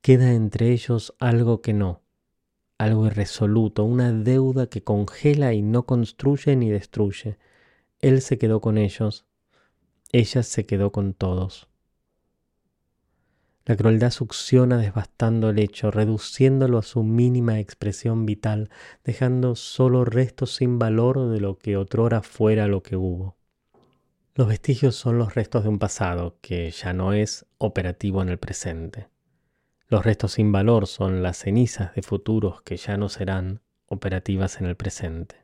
queda 0.02 0.34
entre 0.34 0.72
ellos 0.72 1.16
algo 1.20 1.62
que 1.62 1.74
no, 1.74 2.04
algo 2.78 3.08
irresoluto, 3.08 3.84
una 3.84 4.12
deuda 4.12 4.68
que 4.68 4.84
congela 4.84 5.54
y 5.54 5.62
no 5.62 5.86
construye 5.86 6.56
ni 6.56 6.70
destruye. 6.70 7.38
Él 8.02 8.22
se 8.22 8.38
quedó 8.38 8.62
con 8.62 8.78
ellos, 8.78 9.26
ella 10.12 10.44
se 10.44 10.66
quedó 10.66 10.92
con 10.92 11.14
todos. 11.14 11.68
La 13.68 13.76
crueldad 13.76 14.12
succiona 14.12 14.78
devastando 14.78 15.50
el 15.50 15.58
hecho, 15.58 15.90
reduciéndolo 15.90 16.78
a 16.78 16.84
su 16.84 17.02
mínima 17.02 17.60
expresión 17.60 18.28
vital, 18.28 18.70
dejando 19.04 19.56
solo 19.56 20.06
restos 20.06 20.54
sin 20.54 20.78
valor 20.78 21.30
de 21.30 21.40
lo 21.40 21.58
que 21.58 21.76
otrora 21.76 22.22
fuera 22.22 22.68
lo 22.68 22.84
que 22.84 22.96
hubo. 22.96 23.38
Los 24.36 24.50
vestigios 24.50 24.96
son 24.96 25.18
los 25.18 25.34
restos 25.34 25.64
de 25.64 25.70
un 25.70 25.80
pasado 25.80 26.38
que 26.42 26.70
ya 26.70 26.94
no 26.94 27.14
es 27.14 27.48
operativo 27.58 28.22
en 28.22 28.30
el 28.30 28.38
presente. 28.38 29.10
Los 29.88 30.06
restos 30.06 30.34
sin 30.34 30.52
valor 30.52 30.86
son 30.86 31.24
las 31.24 31.38
cenizas 31.38 31.96
de 31.96 32.04
futuros 32.04 32.62
que 32.62 32.78
ya 32.78 32.98
no 32.98 33.10
serán 33.10 33.62
operativas 33.88 34.60
en 34.60 34.68
el 34.68 34.76
presente. 34.76 35.38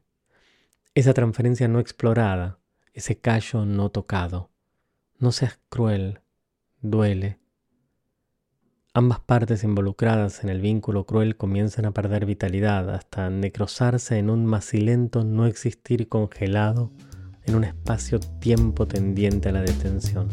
Esa 0.94 1.14
transferencia 1.14 1.68
no 1.68 1.80
explorada, 1.80 2.60
ese 2.94 3.18
callo 3.18 3.66
no 3.66 3.90
tocado, 3.90 4.52
no 5.18 5.32
seas 5.32 5.60
cruel, 5.70 6.20
duele. 6.82 7.41
Ambas 8.94 9.22
partes 9.22 9.64
involucradas 9.64 10.44
en 10.44 10.50
el 10.50 10.60
vínculo 10.60 11.06
cruel 11.06 11.38
comienzan 11.38 11.86
a 11.86 11.94
perder 11.94 12.26
vitalidad 12.26 12.94
hasta 12.94 13.30
necrosarse 13.30 14.18
en 14.18 14.30
un 14.30 14.46
macilento 14.46 15.24
no 15.24 15.46
existir 15.46 16.10
congelado 16.10 16.92
en 17.46 17.56
un 17.56 17.64
espacio-tiempo 17.64 18.90
tendiente 18.90 19.48
a 19.48 19.54
la 19.54 19.62
detención. 19.62 20.28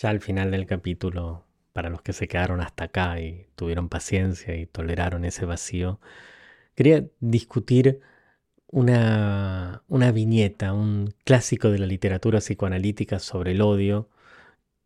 Ya 0.00 0.08
al 0.08 0.20
final 0.20 0.50
del 0.50 0.64
capítulo, 0.66 1.44
para 1.74 1.90
los 1.90 2.00
que 2.00 2.14
se 2.14 2.26
quedaron 2.26 2.62
hasta 2.62 2.84
acá 2.84 3.20
y 3.20 3.48
tuvieron 3.54 3.90
paciencia 3.90 4.56
y 4.56 4.64
toleraron 4.66 5.26
ese 5.26 5.44
vacío, 5.44 6.00
quería 6.74 7.06
discutir 7.20 8.00
una, 8.68 9.84
una 9.88 10.12
viñeta, 10.12 10.72
un 10.72 11.14
clásico 11.24 11.70
de 11.70 11.78
la 11.80 11.86
literatura 11.86 12.40
psicoanalítica 12.40 13.18
sobre 13.18 13.52
el 13.52 13.60
odio, 13.62 14.08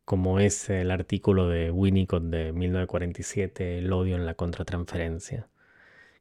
como 0.04 0.40
es 0.40 0.68
el 0.70 0.90
artículo 0.90 1.48
de 1.48 1.70
Winnicott 1.70 2.24
de 2.24 2.52
1947, 2.52 3.78
El 3.78 3.92
odio 3.92 4.16
en 4.16 4.26
la 4.26 4.34
contratransferencia. 4.34 5.48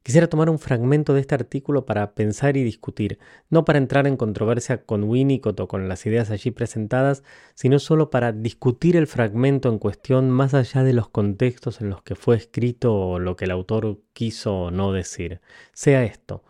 Quisiera 0.03 0.27
tomar 0.27 0.50
un 0.50 0.60
fragmento 0.60 1.13
de 1.13 1.22
este 1.22 1.33
artículo 1.33 1.86
para 1.86 2.13
pensar 2.13 2.57
y 2.57 2.63
discutir, 2.63 3.19
no 3.50 3.63
para 3.63 3.79
entrar 3.79 4.05
en 4.05 4.17
controversia 4.17 4.83
con 4.83 5.05
Winnicott 5.05 5.57
o 5.62 5.69
con 5.69 5.88
las 5.88 6.05
ideas 6.05 6.29
allí 6.29 6.51
presentadas, 6.51 7.24
sino 7.55 7.79
solo 7.79 8.10
para 8.10 8.33
discutir 8.33 8.98
el 8.98 9.07
fragmento 9.07 9.69
en 9.69 9.79
cuestión 9.79 10.29
más 10.29 10.53
allá 10.53 10.83
de 10.83 10.91
los 10.91 11.07
contextos 11.07 11.79
en 11.79 11.89
los 11.89 12.03
que 12.03 12.15
fue 12.15 12.36
escrito 12.36 12.93
o 12.93 13.17
lo 13.17 13.38
que 13.38 13.45
el 13.45 13.51
autor 13.51 14.01
quiso 14.12 14.63
o 14.63 14.72
no 14.72 14.91
decir. 14.91 15.39
Sea 15.72 16.03
esto, 16.03 16.43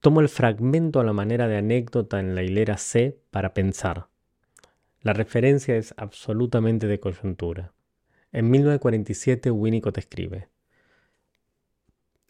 tomo 0.00 0.22
el 0.22 0.30
fragmento 0.30 0.98
a 0.98 1.04
la 1.04 1.12
manera 1.12 1.46
de 1.46 1.58
anécdota 1.58 2.20
en 2.20 2.34
la 2.34 2.42
hilera 2.42 2.78
C 2.78 3.18
para 3.30 3.52
pensar. 3.52 4.08
La 5.02 5.12
referencia 5.12 5.76
es 5.76 5.92
absolutamente 5.98 6.86
de 6.86 7.00
coyuntura. 7.00 7.74
En 8.32 8.50
1947 8.50 9.50
Winnicott 9.50 9.98
escribe 9.98 10.53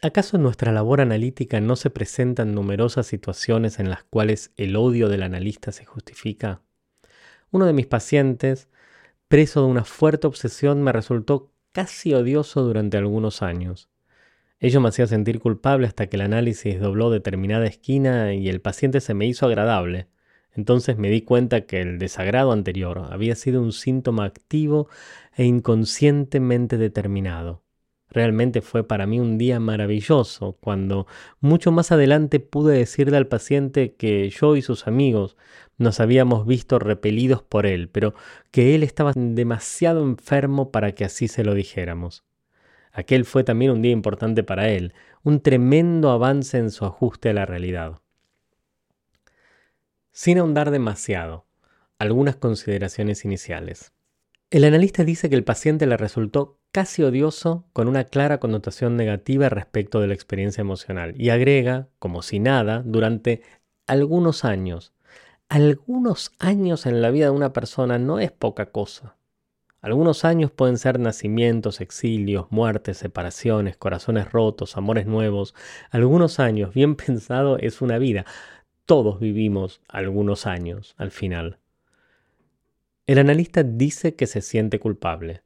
¿Acaso 0.05 0.37
en 0.37 0.43
nuestra 0.43 0.71
labor 0.71 1.01
analítica 1.01 1.59
no 1.61 1.75
se 1.75 1.89
presentan 1.89 2.53
numerosas 2.53 3.07
situaciones 3.07 3.79
en 3.79 3.89
las 3.89 4.03
cuales 4.03 4.53
el 4.55 4.75
odio 4.75 5.09
del 5.09 5.23
analista 5.23 5.71
se 5.71 5.83
justifica? 5.83 6.61
Uno 7.49 7.65
de 7.65 7.73
mis 7.73 7.87
pacientes, 7.87 8.69
preso 9.27 9.61
de 9.61 9.67
una 9.67 9.83
fuerte 9.83 10.27
obsesión, 10.27 10.83
me 10.83 10.91
resultó 10.91 11.51
casi 11.71 12.13
odioso 12.13 12.61
durante 12.61 12.97
algunos 12.97 13.41
años. 13.41 13.89
Ello 14.59 14.79
me 14.79 14.89
hacía 14.89 15.07
sentir 15.07 15.39
culpable 15.39 15.87
hasta 15.87 16.05
que 16.05 16.17
el 16.17 16.21
análisis 16.21 16.79
dobló 16.79 17.09
determinada 17.09 17.65
esquina 17.65 18.35
y 18.35 18.47
el 18.47 18.61
paciente 18.61 19.01
se 19.01 19.15
me 19.15 19.25
hizo 19.25 19.47
agradable. 19.47 20.07
Entonces 20.51 20.99
me 20.99 21.09
di 21.09 21.23
cuenta 21.23 21.61
que 21.61 21.81
el 21.81 21.97
desagrado 21.97 22.51
anterior 22.51 23.07
había 23.09 23.33
sido 23.33 23.59
un 23.59 23.71
síntoma 23.71 24.25
activo 24.25 24.87
e 25.35 25.45
inconscientemente 25.45 26.77
determinado. 26.77 27.64
Realmente 28.15 28.61
fue 28.61 28.87
para 28.87 29.05
mí 29.07 29.19
un 29.19 29.37
día 29.37 29.59
maravilloso 29.59 30.53
cuando 30.61 31.05
mucho 31.41 31.73
más 31.73 31.91
adelante 31.91 32.39
pude 32.39 32.77
decirle 32.77 33.17
al 33.17 33.27
paciente 33.27 33.95
que 33.95 34.29
yo 34.29 34.55
y 34.55 34.61
sus 34.61 34.87
amigos 34.87 35.35
nos 35.77 35.99
habíamos 35.99 36.47
visto 36.47 36.79
repelidos 36.79 37.43
por 37.43 37.65
él, 37.65 37.89
pero 37.89 38.13
que 38.51 38.73
él 38.73 38.83
estaba 38.83 39.11
demasiado 39.13 40.01
enfermo 40.01 40.71
para 40.71 40.93
que 40.93 41.03
así 41.03 41.27
se 41.27 41.43
lo 41.43 41.53
dijéramos. 41.53 42.23
Aquel 42.93 43.25
fue 43.25 43.43
también 43.43 43.71
un 43.71 43.81
día 43.81 43.91
importante 43.91 44.43
para 44.43 44.69
él, 44.69 44.93
un 45.23 45.41
tremendo 45.41 46.09
avance 46.09 46.57
en 46.57 46.71
su 46.71 46.85
ajuste 46.85 47.31
a 47.31 47.33
la 47.33 47.45
realidad. 47.45 47.99
Sin 50.13 50.37
ahondar 50.37 50.71
demasiado, 50.71 51.47
algunas 51.99 52.37
consideraciones 52.37 53.25
iniciales. 53.25 53.91
El 54.51 54.63
analista 54.63 55.03
dice 55.03 55.29
que 55.29 55.35
el 55.35 55.43
paciente 55.43 55.85
le 55.85 55.97
resultó 55.97 56.59
casi 56.75 57.03
odioso 57.03 57.63
con 57.71 57.87
una 57.87 58.03
clara 58.03 58.41
connotación 58.41 58.97
negativa 58.97 59.47
respecto 59.47 60.01
de 60.01 60.07
la 60.07 60.13
experiencia 60.13 60.59
emocional 60.59 61.13
y 61.17 61.29
agrega, 61.29 61.87
como 61.99 62.21
si 62.21 62.39
nada, 62.39 62.83
durante 62.85 63.43
algunos 63.87 64.43
años. 64.43 64.91
Algunos 65.47 66.33
años 66.37 66.85
en 66.85 67.01
la 67.01 67.11
vida 67.11 67.27
de 67.27 67.31
una 67.31 67.53
persona 67.53 67.97
no 67.97 68.19
es 68.19 68.33
poca 68.33 68.71
cosa. 68.73 69.15
Algunos 69.79 70.25
años 70.25 70.51
pueden 70.51 70.77
ser 70.77 70.99
nacimientos, 70.99 71.79
exilios, 71.79 72.47
muertes, 72.49 72.97
separaciones, 72.97 73.77
corazones 73.77 74.29
rotos, 74.33 74.75
amores 74.75 75.05
nuevos. 75.05 75.55
Algunos 75.91 76.41
años, 76.41 76.73
bien 76.73 76.95
pensado, 76.97 77.57
es 77.57 77.81
una 77.81 77.99
vida. 77.99 78.25
Todos 78.85 79.21
vivimos 79.21 79.79
algunos 79.87 80.45
años 80.45 80.93
al 80.97 81.11
final. 81.11 81.57
El 83.07 83.17
analista 83.17 83.63
dice 83.63 84.17
que 84.17 84.27
se 84.27 84.41
siente 84.41 84.77
culpable 84.81 85.44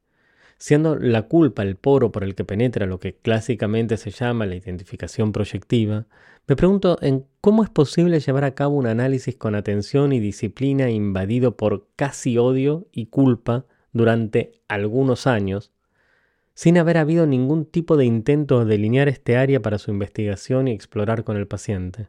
siendo 0.60 0.94
la 0.94 1.22
culpa 1.22 1.62
el 1.62 1.76
poro 1.76 2.12
por 2.12 2.22
el 2.22 2.34
que 2.34 2.44
penetra 2.44 2.84
lo 2.84 3.00
que 3.00 3.16
clásicamente 3.16 3.96
se 3.96 4.10
llama 4.10 4.44
la 4.44 4.56
identificación 4.56 5.32
proyectiva, 5.32 6.06
me 6.46 6.54
pregunto 6.54 6.98
en 7.00 7.24
cómo 7.40 7.64
es 7.64 7.70
posible 7.70 8.20
llevar 8.20 8.44
a 8.44 8.54
cabo 8.54 8.76
un 8.76 8.86
análisis 8.86 9.34
con 9.36 9.54
atención 9.54 10.12
y 10.12 10.20
disciplina 10.20 10.90
invadido 10.90 11.56
por 11.56 11.88
casi 11.96 12.36
odio 12.36 12.86
y 12.92 13.06
culpa 13.06 13.64
durante 13.92 14.60
algunos 14.68 15.26
años, 15.26 15.72
sin 16.52 16.76
haber 16.76 16.98
habido 16.98 17.26
ningún 17.26 17.64
tipo 17.64 17.96
de 17.96 18.04
intento 18.04 18.58
de 18.58 18.66
delinear 18.66 19.08
este 19.08 19.38
área 19.38 19.62
para 19.62 19.78
su 19.78 19.90
investigación 19.90 20.68
y 20.68 20.72
explorar 20.72 21.24
con 21.24 21.38
el 21.38 21.46
paciente. 21.46 22.08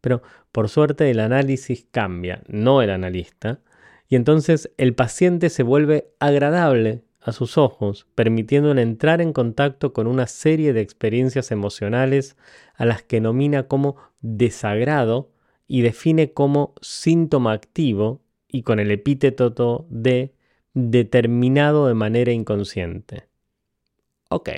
Pero 0.00 0.22
por 0.50 0.68
suerte 0.68 1.08
el 1.12 1.20
análisis 1.20 1.86
cambia, 1.92 2.42
no 2.48 2.82
el 2.82 2.90
analista, 2.90 3.60
y 4.08 4.16
entonces 4.16 4.72
el 4.78 4.94
paciente 4.94 5.48
se 5.48 5.62
vuelve 5.62 6.08
agradable 6.18 7.02
a 7.22 7.32
sus 7.32 7.56
ojos, 7.56 8.06
permitiéndole 8.14 8.82
entrar 8.82 9.20
en 9.20 9.32
contacto 9.32 9.92
con 9.92 10.06
una 10.06 10.26
serie 10.26 10.72
de 10.72 10.80
experiencias 10.80 11.50
emocionales 11.50 12.36
a 12.74 12.84
las 12.84 13.02
que 13.02 13.20
nomina 13.20 13.68
como 13.68 13.96
desagrado 14.20 15.30
y 15.68 15.82
define 15.82 16.32
como 16.32 16.74
síntoma 16.80 17.52
activo 17.52 18.22
y 18.48 18.62
con 18.62 18.80
el 18.80 18.90
epíteto 18.90 19.86
de 19.88 20.34
determinado 20.74 21.86
de 21.86 21.94
manera 21.94 22.32
inconsciente. 22.32 23.28
Ok. 24.28 24.50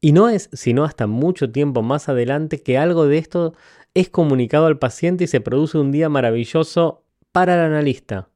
Y 0.00 0.12
no 0.12 0.28
es 0.28 0.50
sino 0.52 0.84
hasta 0.84 1.06
mucho 1.06 1.50
tiempo 1.50 1.82
más 1.82 2.08
adelante 2.08 2.62
que 2.62 2.78
algo 2.78 3.06
de 3.06 3.18
esto 3.18 3.54
es 3.94 4.08
comunicado 4.10 4.66
al 4.66 4.78
paciente 4.78 5.24
y 5.24 5.26
se 5.26 5.40
produce 5.40 5.78
un 5.78 5.92
día 5.92 6.08
maravilloso 6.08 7.04
para 7.32 7.54
el 7.54 7.60
analista. 7.60 8.28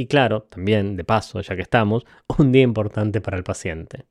Y 0.00 0.06
claro, 0.06 0.44
también, 0.44 0.96
de 0.96 1.04
paso, 1.04 1.42
ya 1.42 1.56
que 1.56 1.60
estamos, 1.60 2.06
un 2.38 2.52
día 2.52 2.62
importante 2.62 3.20
para 3.20 3.36
el 3.36 3.44
paciente. 3.44 4.06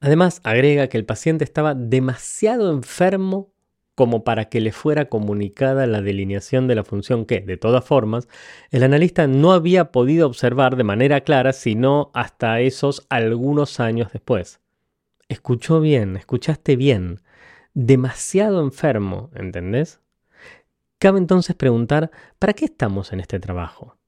Además, 0.00 0.40
agrega 0.44 0.88
que 0.88 0.96
el 0.96 1.04
paciente 1.04 1.44
estaba 1.44 1.74
demasiado 1.74 2.72
enfermo 2.72 3.52
como 3.94 4.24
para 4.24 4.46
que 4.46 4.62
le 4.62 4.72
fuera 4.72 5.10
comunicada 5.10 5.86
la 5.86 6.00
delineación 6.00 6.68
de 6.68 6.74
la 6.74 6.84
función 6.84 7.26
que, 7.26 7.42
de 7.42 7.58
todas 7.58 7.84
formas, 7.84 8.26
el 8.70 8.82
analista 8.82 9.26
no 9.26 9.52
había 9.52 9.92
podido 9.92 10.26
observar 10.26 10.76
de 10.76 10.84
manera 10.84 11.20
clara 11.20 11.52
sino 11.52 12.10
hasta 12.14 12.60
esos 12.60 13.04
algunos 13.10 13.78
años 13.78 14.10
después. 14.10 14.62
Escuchó 15.28 15.80
bien, 15.80 16.16
escuchaste 16.16 16.76
bien. 16.76 17.20
Demasiado 17.74 18.62
enfermo, 18.62 19.30
¿entendés? 19.34 20.00
Cabe 20.98 21.18
entonces 21.18 21.54
preguntar, 21.54 22.10
¿para 22.38 22.54
qué 22.54 22.64
estamos 22.64 23.12
en 23.12 23.20
este 23.20 23.38
trabajo? 23.38 23.98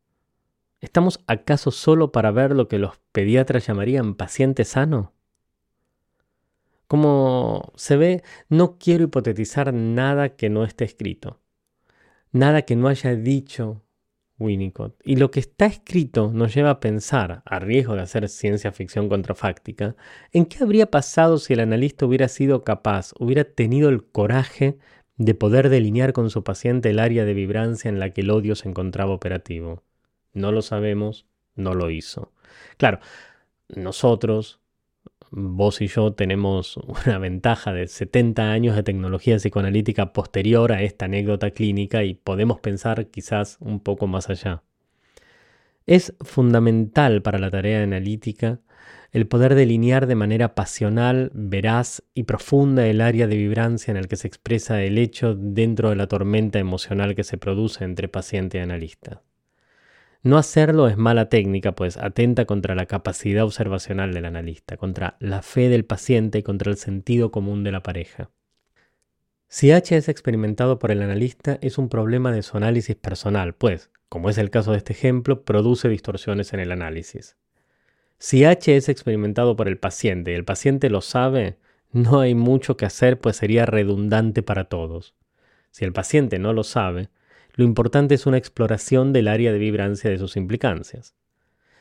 ¿Estamos 0.81 1.21
acaso 1.27 1.71
solo 1.71 2.13
para 2.13 2.31
ver 2.31 2.55
lo 2.55 2.69
que 2.69 2.79
los 2.79 2.99
pediatras 3.13 3.67
llamarían 3.67 4.15
paciente 4.15 4.65
sano? 4.65 5.15
Como 6.87 7.73
se 7.77 7.97
ve, 7.97 8.23
no 8.49 8.79
quiero 8.79 9.05
hipotetizar 9.05 9.73
nada 9.73 10.37
que 10.37 10.51
no 10.51 10.65
esté 10.65 10.85
escrito, 10.85 11.41
nada 12.31 12.63
que 12.63 12.77
no 12.77 12.89
haya 12.89 13.17
dicho 13.17 13.83
Winnicott. 14.39 15.01
Y 15.03 15.17
lo 15.17 15.31
que 15.31 15.41
está 15.41 15.65
escrito 15.65 16.31
nos 16.33 16.55
lleva 16.55 16.71
a 16.71 16.81
pensar, 16.81 17.43
a 17.47 17.59
riesgo 17.59 17.95
de 17.95 18.03
hacer 18.03 18.29
ciencia 18.29 18.71
ficción 18.71 19.09
contrafáctica, 19.09 19.97
en 20.31 20.45
qué 20.45 20.63
habría 20.63 20.91
pasado 20.91 21.39
si 21.39 21.55
el 21.55 21.61
analista 21.61 22.05
hubiera 22.07 22.29
sido 22.29 22.65
capaz, 22.65 23.13
hubiera 23.19 23.45
tenido 23.45 23.89
el 23.89 24.05
coraje 24.05 24.79
de 25.17 25.35
poder 25.35 25.71
delinear 25.71 26.13
con 26.13 26.29
su 26.29 26.45
paciente 26.45 26.91
el 26.91 26.99
área 26.99 27.25
de 27.25 27.33
vibrancia 27.35 27.89
en 27.89 27.99
la 27.99 28.11
que 28.11 28.21
el 28.21 28.31
odio 28.31 28.55
se 28.55 28.69
encontraba 28.69 29.13
operativo 29.13 29.86
no 30.37 30.53
lo 30.53 30.63
sabemos, 30.63 31.27
no 31.55 31.75
lo 31.75 31.91
hizo. 31.91 32.33
Claro, 32.77 33.01
nosotros, 33.69 34.61
vos 35.31 35.81
y 35.81 35.89
yo, 35.89 36.13
tenemos 36.13 36.77
una 36.77 37.19
ventaja 37.21 37.73
de 37.73 37.89
70 37.89 38.53
años 38.53 38.77
de 38.77 38.83
tecnología 38.83 39.37
psicoanalítica 39.37 40.13
posterior 40.13 40.73
a 40.73 40.83
esta 40.83 41.07
anécdota 41.07 41.51
clínica 41.51 42.05
y 42.05 42.15
podemos 42.15 42.61
pensar 42.61 43.07
quizás 43.09 43.57
un 43.61 43.81
poco 43.81 44.07
más 44.07 44.31
allá. 44.31 44.63
Es 45.87 46.15
fundamental 46.21 47.23
para 47.23 47.39
la 47.39 47.51
tarea 47.51 47.83
analítica 47.83 48.61
el 49.13 49.27
poder 49.27 49.55
delinear 49.55 50.07
de 50.07 50.15
manera 50.15 50.55
pasional, 50.55 51.31
veraz 51.33 52.03
y 52.13 52.25
profunda 52.25 52.87
el 52.87 53.01
área 53.01 53.27
de 53.27 53.37
vibrancia 53.37 53.91
en 53.91 53.97
el 53.97 54.09
que 54.09 54.17
se 54.17 54.29
expresa 54.29 54.83
el 54.83 54.99
hecho 54.99 55.35
dentro 55.35 55.91
de 55.91 55.97
la 55.97 56.07
tormenta 56.07 56.59
emocional 56.59 57.15
que 57.15 57.25
se 57.25 57.39
produce 57.39 57.85
entre 57.85 58.09
paciente 58.09 58.59
y 58.59 58.61
analista. 58.61 59.23
No 60.27 60.39
hacerlo 60.39 60.89
es 60.89 60.97
mala 60.97 61.29
técnica, 61.29 61.77
pues 61.77 61.97
atenta 61.97 62.47
contra 62.47 62.75
la 62.75 62.87
capacidad 62.87 63.45
observacional 63.45 64.13
del 64.13 64.25
analista, 64.25 64.77
contra 64.77 65.17
la 65.21 65.41
fe 65.41 65.69
del 65.69 65.85
paciente 65.85 66.39
y 66.39 66.43
contra 66.43 66.73
el 66.73 66.79
sentido 66.79 67.31
común 67.31 67.63
de 67.63 67.71
la 67.71 67.85
pareja. 67.85 68.33
Si 69.47 69.71
H 69.71 69.97
es 69.97 70.09
experimentado 70.09 70.81
por 70.81 70.91
el 70.91 71.01
analista 71.01 71.59
es 71.61 71.79
un 71.79 71.89
problema 71.89 72.33
de 72.33 72.43
su 72.43 72.57
análisis 72.57 72.97
personal, 72.97 73.55
pues, 73.55 73.93
como 74.09 74.29
es 74.29 74.37
el 74.39 74.51
caso 74.51 74.73
de 74.73 74.79
este 74.79 74.95
ejemplo, 74.95 75.45
produce 75.45 75.89
distorsiones 75.89 76.53
en 76.53 76.59
el 76.59 76.73
análisis. 76.73 77.37
Si 78.19 78.45
H 78.45 78.77
es 78.77 78.89
experimentado 78.89 79.55
por 79.55 79.69
el 79.69 79.79
paciente 79.79 80.33
y 80.33 80.35
el 80.35 80.45
paciente 80.45 80.91
lo 80.91 81.03
sabe, 81.03 81.57
no 81.93 82.19
hay 82.19 82.35
mucho 82.35 82.77
que 82.77 82.85
hacer 82.85 83.21
pues 83.21 83.37
sería 83.37 83.65
redundante 83.65 84.43
para 84.43 84.65
todos. 84.65 85.15
Si 85.71 85.85
el 85.85 85.93
paciente 85.93 86.41
no 86.41 86.53
lo 86.53 86.65
sabe, 86.65 87.11
lo 87.57 87.65
importante 87.65 88.15
es 88.15 88.27
una 88.27 88.37
exploración 88.37 89.13
del 89.13 89.29
área 89.29 89.51
de 89.51 89.59
vibrancia 89.59 90.11
de 90.11 90.19
sus 90.19 90.37
implicancias. 90.37 91.15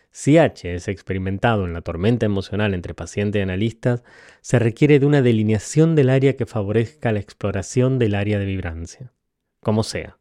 Si 0.09 0.37
H 0.37 0.73
es 0.73 0.87
experimentado 0.87 1.65
en 1.65 1.73
la 1.73 1.81
tormenta 1.81 2.25
emocional 2.25 2.73
entre 2.73 2.93
paciente 2.93 3.39
y 3.39 3.41
analistas, 3.41 4.01
se 4.39 4.57
requiere 4.57 4.99
de 4.99 5.05
una 5.05 5.21
delineación 5.21 5.93
del 5.93 6.09
área 6.09 6.37
que 6.37 6.45
favorezca 6.45 7.11
la 7.11 7.19
exploración 7.19 7.99
del 7.99 8.15
área 8.15 8.39
de 8.39 8.45
vibrancia. 8.45 9.11
Como 9.59 9.83
sea, 9.83 10.17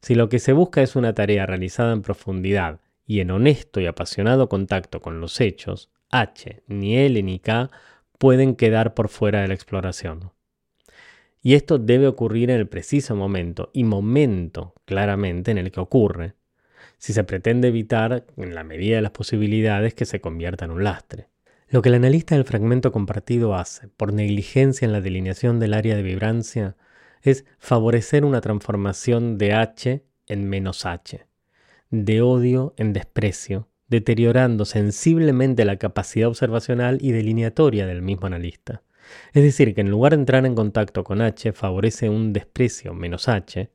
si 0.00 0.14
lo 0.14 0.28
que 0.28 0.38
se 0.38 0.52
busca 0.52 0.82
es 0.82 0.94
una 0.94 1.14
tarea 1.14 1.46
realizada 1.46 1.92
en 1.92 2.02
profundidad 2.02 2.80
y 3.04 3.18
en 3.18 3.32
honesto 3.32 3.80
y 3.80 3.86
apasionado 3.86 4.48
contacto 4.48 5.00
con 5.00 5.20
los 5.20 5.40
hechos, 5.40 5.90
H, 6.10 6.62
ni 6.68 6.96
L 6.96 7.20
ni 7.24 7.40
K 7.40 7.70
pueden 8.18 8.54
quedar 8.54 8.94
por 8.94 9.08
fuera 9.08 9.40
de 9.40 9.48
la 9.48 9.54
exploración. 9.54 10.30
Y 11.42 11.54
esto 11.54 11.78
debe 11.78 12.06
ocurrir 12.06 12.50
en 12.50 12.60
el 12.60 12.68
preciso 12.68 13.16
momento 13.16 13.70
y 13.72 13.84
momento 13.84 14.74
claramente 14.84 15.50
en 15.50 15.58
el 15.58 15.72
que 15.72 15.80
ocurre, 15.80 16.34
si 16.98 17.12
se 17.12 17.24
pretende 17.24 17.68
evitar, 17.68 18.24
en 18.36 18.54
la 18.54 18.62
medida 18.62 18.96
de 18.96 19.02
las 19.02 19.10
posibilidades, 19.10 19.92
que 19.92 20.04
se 20.04 20.20
convierta 20.20 20.64
en 20.64 20.70
un 20.70 20.84
lastre. 20.84 21.26
Lo 21.68 21.82
que 21.82 21.88
el 21.88 21.96
analista 21.96 22.36
del 22.36 22.44
fragmento 22.44 22.92
compartido 22.92 23.56
hace, 23.56 23.88
por 23.88 24.12
negligencia 24.12 24.86
en 24.86 24.92
la 24.92 25.00
delineación 25.00 25.58
del 25.58 25.74
área 25.74 25.96
de 25.96 26.02
vibrancia, 26.02 26.76
es 27.22 27.44
favorecer 27.58 28.24
una 28.24 28.40
transformación 28.40 29.36
de 29.36 29.52
H 29.52 30.04
en 30.28 30.48
menos 30.48 30.86
H, 30.86 31.26
de 31.90 32.22
odio 32.22 32.74
en 32.76 32.92
desprecio, 32.92 33.68
deteriorando 33.88 34.64
sensiblemente 34.64 35.64
la 35.64 35.76
capacidad 35.76 36.28
observacional 36.28 36.98
y 37.00 37.10
delineatoria 37.12 37.86
del 37.86 38.00
mismo 38.00 38.28
analista. 38.28 38.82
Es 39.32 39.42
decir, 39.42 39.74
que 39.74 39.80
en 39.80 39.90
lugar 39.90 40.12
de 40.12 40.20
entrar 40.20 40.46
en 40.46 40.54
contacto 40.54 41.04
con 41.04 41.20
H, 41.20 41.52
favorece 41.52 42.08
un 42.08 42.32
desprecio 42.32 42.94
menos 42.94 43.28
H 43.28 43.70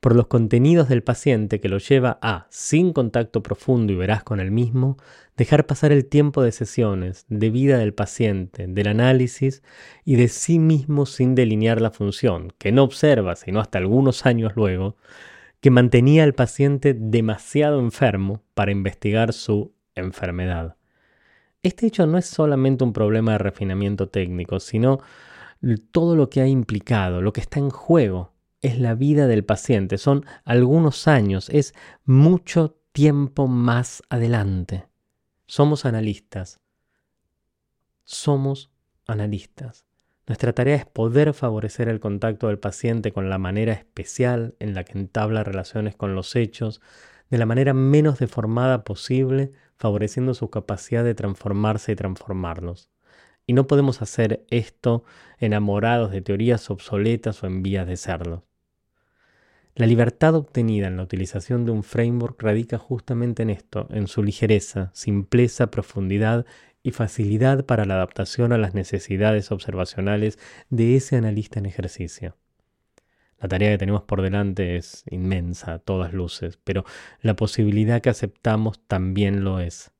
por 0.00 0.14
los 0.14 0.28
contenidos 0.28 0.88
del 0.88 1.02
paciente 1.02 1.60
que 1.60 1.68
lo 1.68 1.78
lleva 1.78 2.18
a, 2.22 2.46
sin 2.50 2.92
contacto 2.92 3.42
profundo 3.42 3.92
y 3.92 3.96
veraz 3.96 4.22
con 4.22 4.40
el 4.40 4.50
mismo, 4.50 4.96
dejar 5.36 5.66
pasar 5.66 5.92
el 5.92 6.06
tiempo 6.06 6.42
de 6.42 6.52
sesiones, 6.52 7.26
de 7.28 7.50
vida 7.50 7.78
del 7.78 7.94
paciente, 7.94 8.66
del 8.68 8.88
análisis 8.88 9.62
y 10.04 10.16
de 10.16 10.28
sí 10.28 10.58
mismo 10.58 11.06
sin 11.06 11.34
delinear 11.34 11.80
la 11.80 11.90
función, 11.90 12.52
que 12.58 12.72
no 12.72 12.84
observa, 12.84 13.36
sino 13.36 13.60
hasta 13.60 13.78
algunos 13.78 14.26
años 14.26 14.52
luego, 14.54 14.96
que 15.60 15.70
mantenía 15.70 16.22
al 16.24 16.34
paciente 16.34 16.94
demasiado 16.94 17.80
enfermo 17.80 18.42
para 18.54 18.70
investigar 18.70 19.32
su 19.32 19.74
enfermedad. 19.94 20.77
Este 21.62 21.86
hecho 21.86 22.06
no 22.06 22.18
es 22.18 22.26
solamente 22.26 22.84
un 22.84 22.92
problema 22.92 23.32
de 23.32 23.38
refinamiento 23.38 24.08
técnico, 24.08 24.60
sino 24.60 25.00
todo 25.90 26.14
lo 26.14 26.30
que 26.30 26.40
ha 26.40 26.46
implicado, 26.46 27.20
lo 27.20 27.32
que 27.32 27.40
está 27.40 27.58
en 27.58 27.70
juego, 27.70 28.32
es 28.62 28.78
la 28.78 28.94
vida 28.94 29.26
del 29.26 29.44
paciente, 29.44 29.98
son 29.98 30.24
algunos 30.44 31.06
años, 31.08 31.48
es 31.50 31.74
mucho 32.04 32.76
tiempo 32.92 33.46
más 33.46 34.02
adelante. 34.08 34.88
Somos 35.46 35.84
analistas. 35.84 36.60
Somos 38.04 38.70
analistas. 39.06 39.84
Nuestra 40.26 40.52
tarea 40.52 40.76
es 40.76 40.86
poder 40.86 41.32
favorecer 41.32 41.88
el 41.88 42.00
contacto 42.00 42.48
del 42.48 42.58
paciente 42.58 43.12
con 43.12 43.30
la 43.30 43.38
manera 43.38 43.72
especial 43.72 44.56
en 44.58 44.74
la 44.74 44.84
que 44.84 44.98
entabla 44.98 45.44
relaciones 45.44 45.96
con 45.96 46.14
los 46.14 46.36
hechos, 46.36 46.82
de 47.30 47.38
la 47.38 47.46
manera 47.46 47.74
menos 47.74 48.18
deformada 48.18 48.84
posible, 48.84 49.52
favoreciendo 49.76 50.34
su 50.34 50.50
capacidad 50.50 51.04
de 51.04 51.14
transformarse 51.14 51.92
y 51.92 51.96
transformarnos. 51.96 52.90
Y 53.46 53.52
no 53.52 53.66
podemos 53.66 54.02
hacer 54.02 54.44
esto 54.50 55.04
enamorados 55.38 56.10
de 56.10 56.20
teorías 56.20 56.70
obsoletas 56.70 57.42
o 57.42 57.46
en 57.46 57.62
vías 57.62 57.86
de 57.86 57.96
serlo. 57.96 58.44
La 59.74 59.86
libertad 59.86 60.34
obtenida 60.34 60.88
en 60.88 60.96
la 60.96 61.04
utilización 61.04 61.64
de 61.64 61.70
un 61.70 61.84
framework 61.84 62.42
radica 62.42 62.78
justamente 62.78 63.44
en 63.44 63.50
esto, 63.50 63.86
en 63.90 64.08
su 64.08 64.24
ligereza, 64.24 64.90
simpleza, 64.92 65.70
profundidad 65.70 66.46
y 66.82 66.90
facilidad 66.90 67.64
para 67.64 67.84
la 67.84 67.94
adaptación 67.94 68.52
a 68.52 68.58
las 68.58 68.74
necesidades 68.74 69.52
observacionales 69.52 70.38
de 70.68 70.96
ese 70.96 71.16
analista 71.16 71.60
en 71.60 71.66
ejercicio. 71.66 72.36
La 73.40 73.48
tarea 73.48 73.70
que 73.70 73.78
tenemos 73.78 74.02
por 74.02 74.22
delante 74.22 74.76
es 74.76 75.04
inmensa, 75.10 75.74
a 75.74 75.78
todas 75.78 76.12
luces, 76.12 76.58
pero 76.64 76.84
la 77.20 77.34
posibilidad 77.34 78.00
que 78.00 78.10
aceptamos 78.10 78.80
también 78.86 79.44
lo 79.44 79.60
es. 79.60 79.92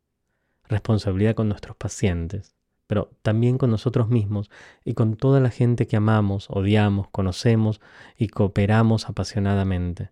Responsabilidad 0.69 1.35
con 1.35 1.49
nuestros 1.49 1.77
pacientes, 1.77 2.57
pero 2.87 3.11
también 3.23 3.57
con 3.57 3.71
nosotros 3.71 4.09
mismos 4.09 4.51
y 4.85 4.95
con 4.95 5.17
toda 5.17 5.41
la 5.41 5.51
gente 5.51 5.87
que 5.87 5.97
amamos, 5.97 6.49
odiamos, 6.51 7.09
conocemos 7.11 7.81
y 8.17 8.29
cooperamos 8.29 9.09
apasionadamente. 9.09 10.11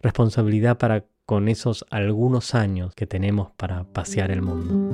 Responsabilidad 0.00 0.76
para 0.76 1.06
con 1.26 1.48
esos 1.48 1.86
algunos 1.90 2.54
años 2.54 2.94
que 2.94 3.06
tenemos 3.06 3.50
para 3.52 3.84
pasear 3.84 4.30
el 4.30 4.42
mundo. 4.42 4.92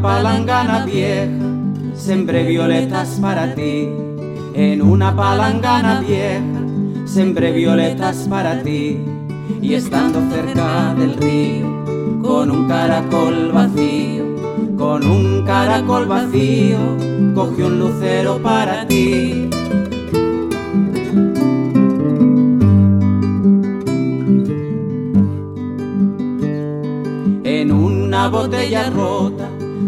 Palangana 0.00 0.84
vieja 0.84 1.56
sembré 1.96 2.44
violetas 2.44 3.18
para 3.20 3.54
ti. 3.54 3.88
En 4.54 4.80
una 4.80 5.14
palangana 5.14 6.00
vieja 6.00 6.42
sembré 7.04 7.52
violetas 7.52 8.26
para 8.28 8.62
ti. 8.62 9.00
Y 9.60 9.74
estando 9.74 10.20
cerca 10.30 10.94
del 10.94 11.14
río, 11.14 11.66
con 12.22 12.50
un 12.50 12.68
caracol 12.68 13.52
vacío, 13.52 14.24
con 14.76 15.06
un 15.06 15.44
caracol 15.44 16.06
vacío, 16.06 16.78
cogió 17.34 17.66
un 17.66 17.78
lucero 17.78 18.38
para 18.42 18.86
ti. 18.86 19.48
En 27.44 27.72
una 27.72 28.28
botella 28.28 28.90
rota, 28.90 29.45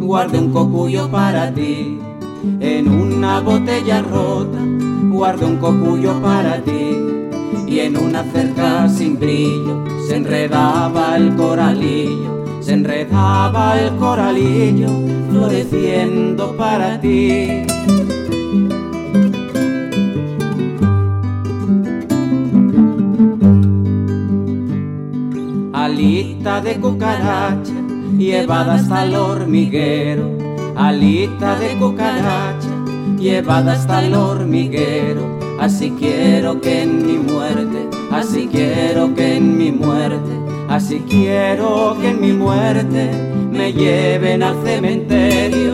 guardé 0.08 0.38
un 0.38 0.50
cocuyo 0.52 1.10
para 1.10 1.52
ti. 1.52 2.00
En 2.60 2.88
una 2.88 3.40
botella 3.40 4.00
rota, 4.00 4.58
guardé 5.10 5.44
un 5.44 5.58
cocuyo 5.58 6.18
para 6.22 6.62
ti. 6.62 6.96
Y 7.66 7.80
en 7.80 7.94
una 7.98 8.24
cerca 8.32 8.88
sin 8.88 9.18
brillo, 9.18 9.84
se 10.06 10.16
enredaba 10.16 11.16
el 11.16 11.36
coralillo 11.36 12.38
se 12.60 12.74
enredaba 12.74 13.80
el 13.80 13.96
coralillo 13.96 14.88
floreciendo 15.30 16.54
para 16.56 17.00
ti. 17.00 17.62
Alita 25.72 26.60
de 26.60 26.74
cucaracha 26.80 27.77
llevada 28.18 28.74
hasta 28.74 29.04
el 29.04 29.14
hormiguero, 29.14 30.36
alita 30.76 31.58
de 31.58 31.76
cucaracha 31.78 32.68
llevada 33.18 33.72
hasta 33.72 34.04
el 34.04 34.14
hormiguero. 34.14 35.38
Así 35.58 35.90
quiero 35.98 36.60
que 36.60 36.82
en 36.82 37.06
mi 37.06 37.18
muerte, 37.18 37.88
así 38.12 38.48
quiero 38.52 39.14
que 39.14 39.36
en 39.36 39.56
mi 39.56 39.72
muerte 39.72 40.38
Así 40.68 41.02
quiero 41.08 41.96
que 41.98 42.10
en 42.10 42.20
mi 42.20 42.32
muerte 42.34 43.10
me 43.50 43.72
lleven 43.72 44.42
al 44.42 44.62
cementerio. 44.62 45.72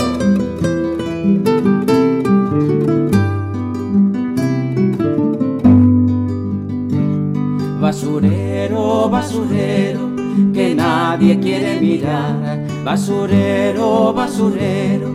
Basurero, 7.80 9.10
basurero, 9.10 10.03
que 10.52 10.74
nadie 10.74 11.38
quiere 11.38 11.80
mirar. 11.80 12.66
Basurero, 12.84 14.12
basurero, 14.12 15.10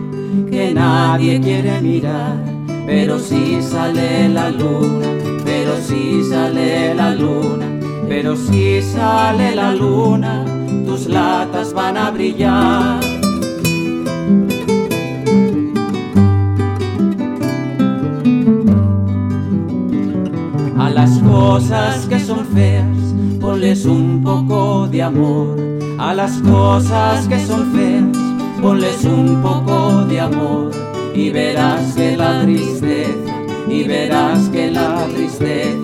que 0.50 0.72
nadie 0.74 1.40
quiere 1.40 1.80
mirar. 1.80 2.36
Pero 2.86 3.18
si 3.18 3.62
sale 3.62 4.28
la 4.28 4.50
luna, 4.50 5.08
pero 5.44 5.76
si 5.76 6.22
sale 6.24 6.94
la 6.94 7.14
luna 7.14 7.80
pero 8.10 8.34
si 8.34 8.82
sale 8.82 9.54
la 9.54 9.72
luna, 9.72 10.44
tus 10.84 11.06
latas 11.06 11.72
van 11.72 11.96
a 11.96 12.10
brillar. 12.10 12.98
A 20.76 20.90
las 20.90 21.20
cosas 21.20 22.06
que 22.06 22.18
son 22.18 22.44
feas, 22.46 22.89
ponles 23.60 23.84
un 23.84 24.22
poco 24.24 24.88
de 24.88 25.02
amor. 25.02 25.54
A 25.98 26.14
las 26.14 26.32
cosas 26.40 27.28
que 27.28 27.38
son 27.38 27.70
feas, 27.72 28.16
ponles 28.62 29.04
un 29.04 29.42
poco 29.42 30.06
de 30.06 30.18
amor 30.18 30.70
y 31.14 31.28
verás 31.28 31.92
que 31.92 32.16
la 32.16 32.40
tristeza, 32.40 33.12
y 33.68 33.84
verás 33.84 34.48
que 34.48 34.70
la 34.70 35.06
tristeza, 35.14 35.76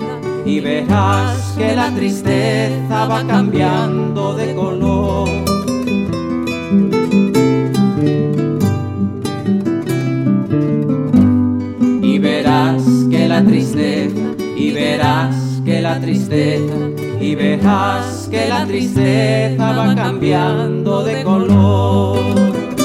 y 0.43 0.59
verás 0.59 1.53
que 1.55 1.75
la 1.75 1.93
tristeza 1.93 3.05
va 3.05 3.23
cambiando 3.27 4.33
de 4.33 4.55
color. 4.55 5.29
Y 12.01 12.17
verás 12.17 12.83
que 13.11 13.27
la 13.27 13.43
tristeza, 13.43 14.15
y 14.55 14.71
verás 14.71 15.61
que 15.63 15.79
la 15.79 15.99
tristeza, 15.99 16.73
y 17.19 17.35
verás 17.35 18.27
que 18.29 18.47
la 18.47 18.65
tristeza 18.65 19.71
va 19.71 19.95
cambiando 19.95 21.03
de 21.03 21.23
color. 21.23 22.76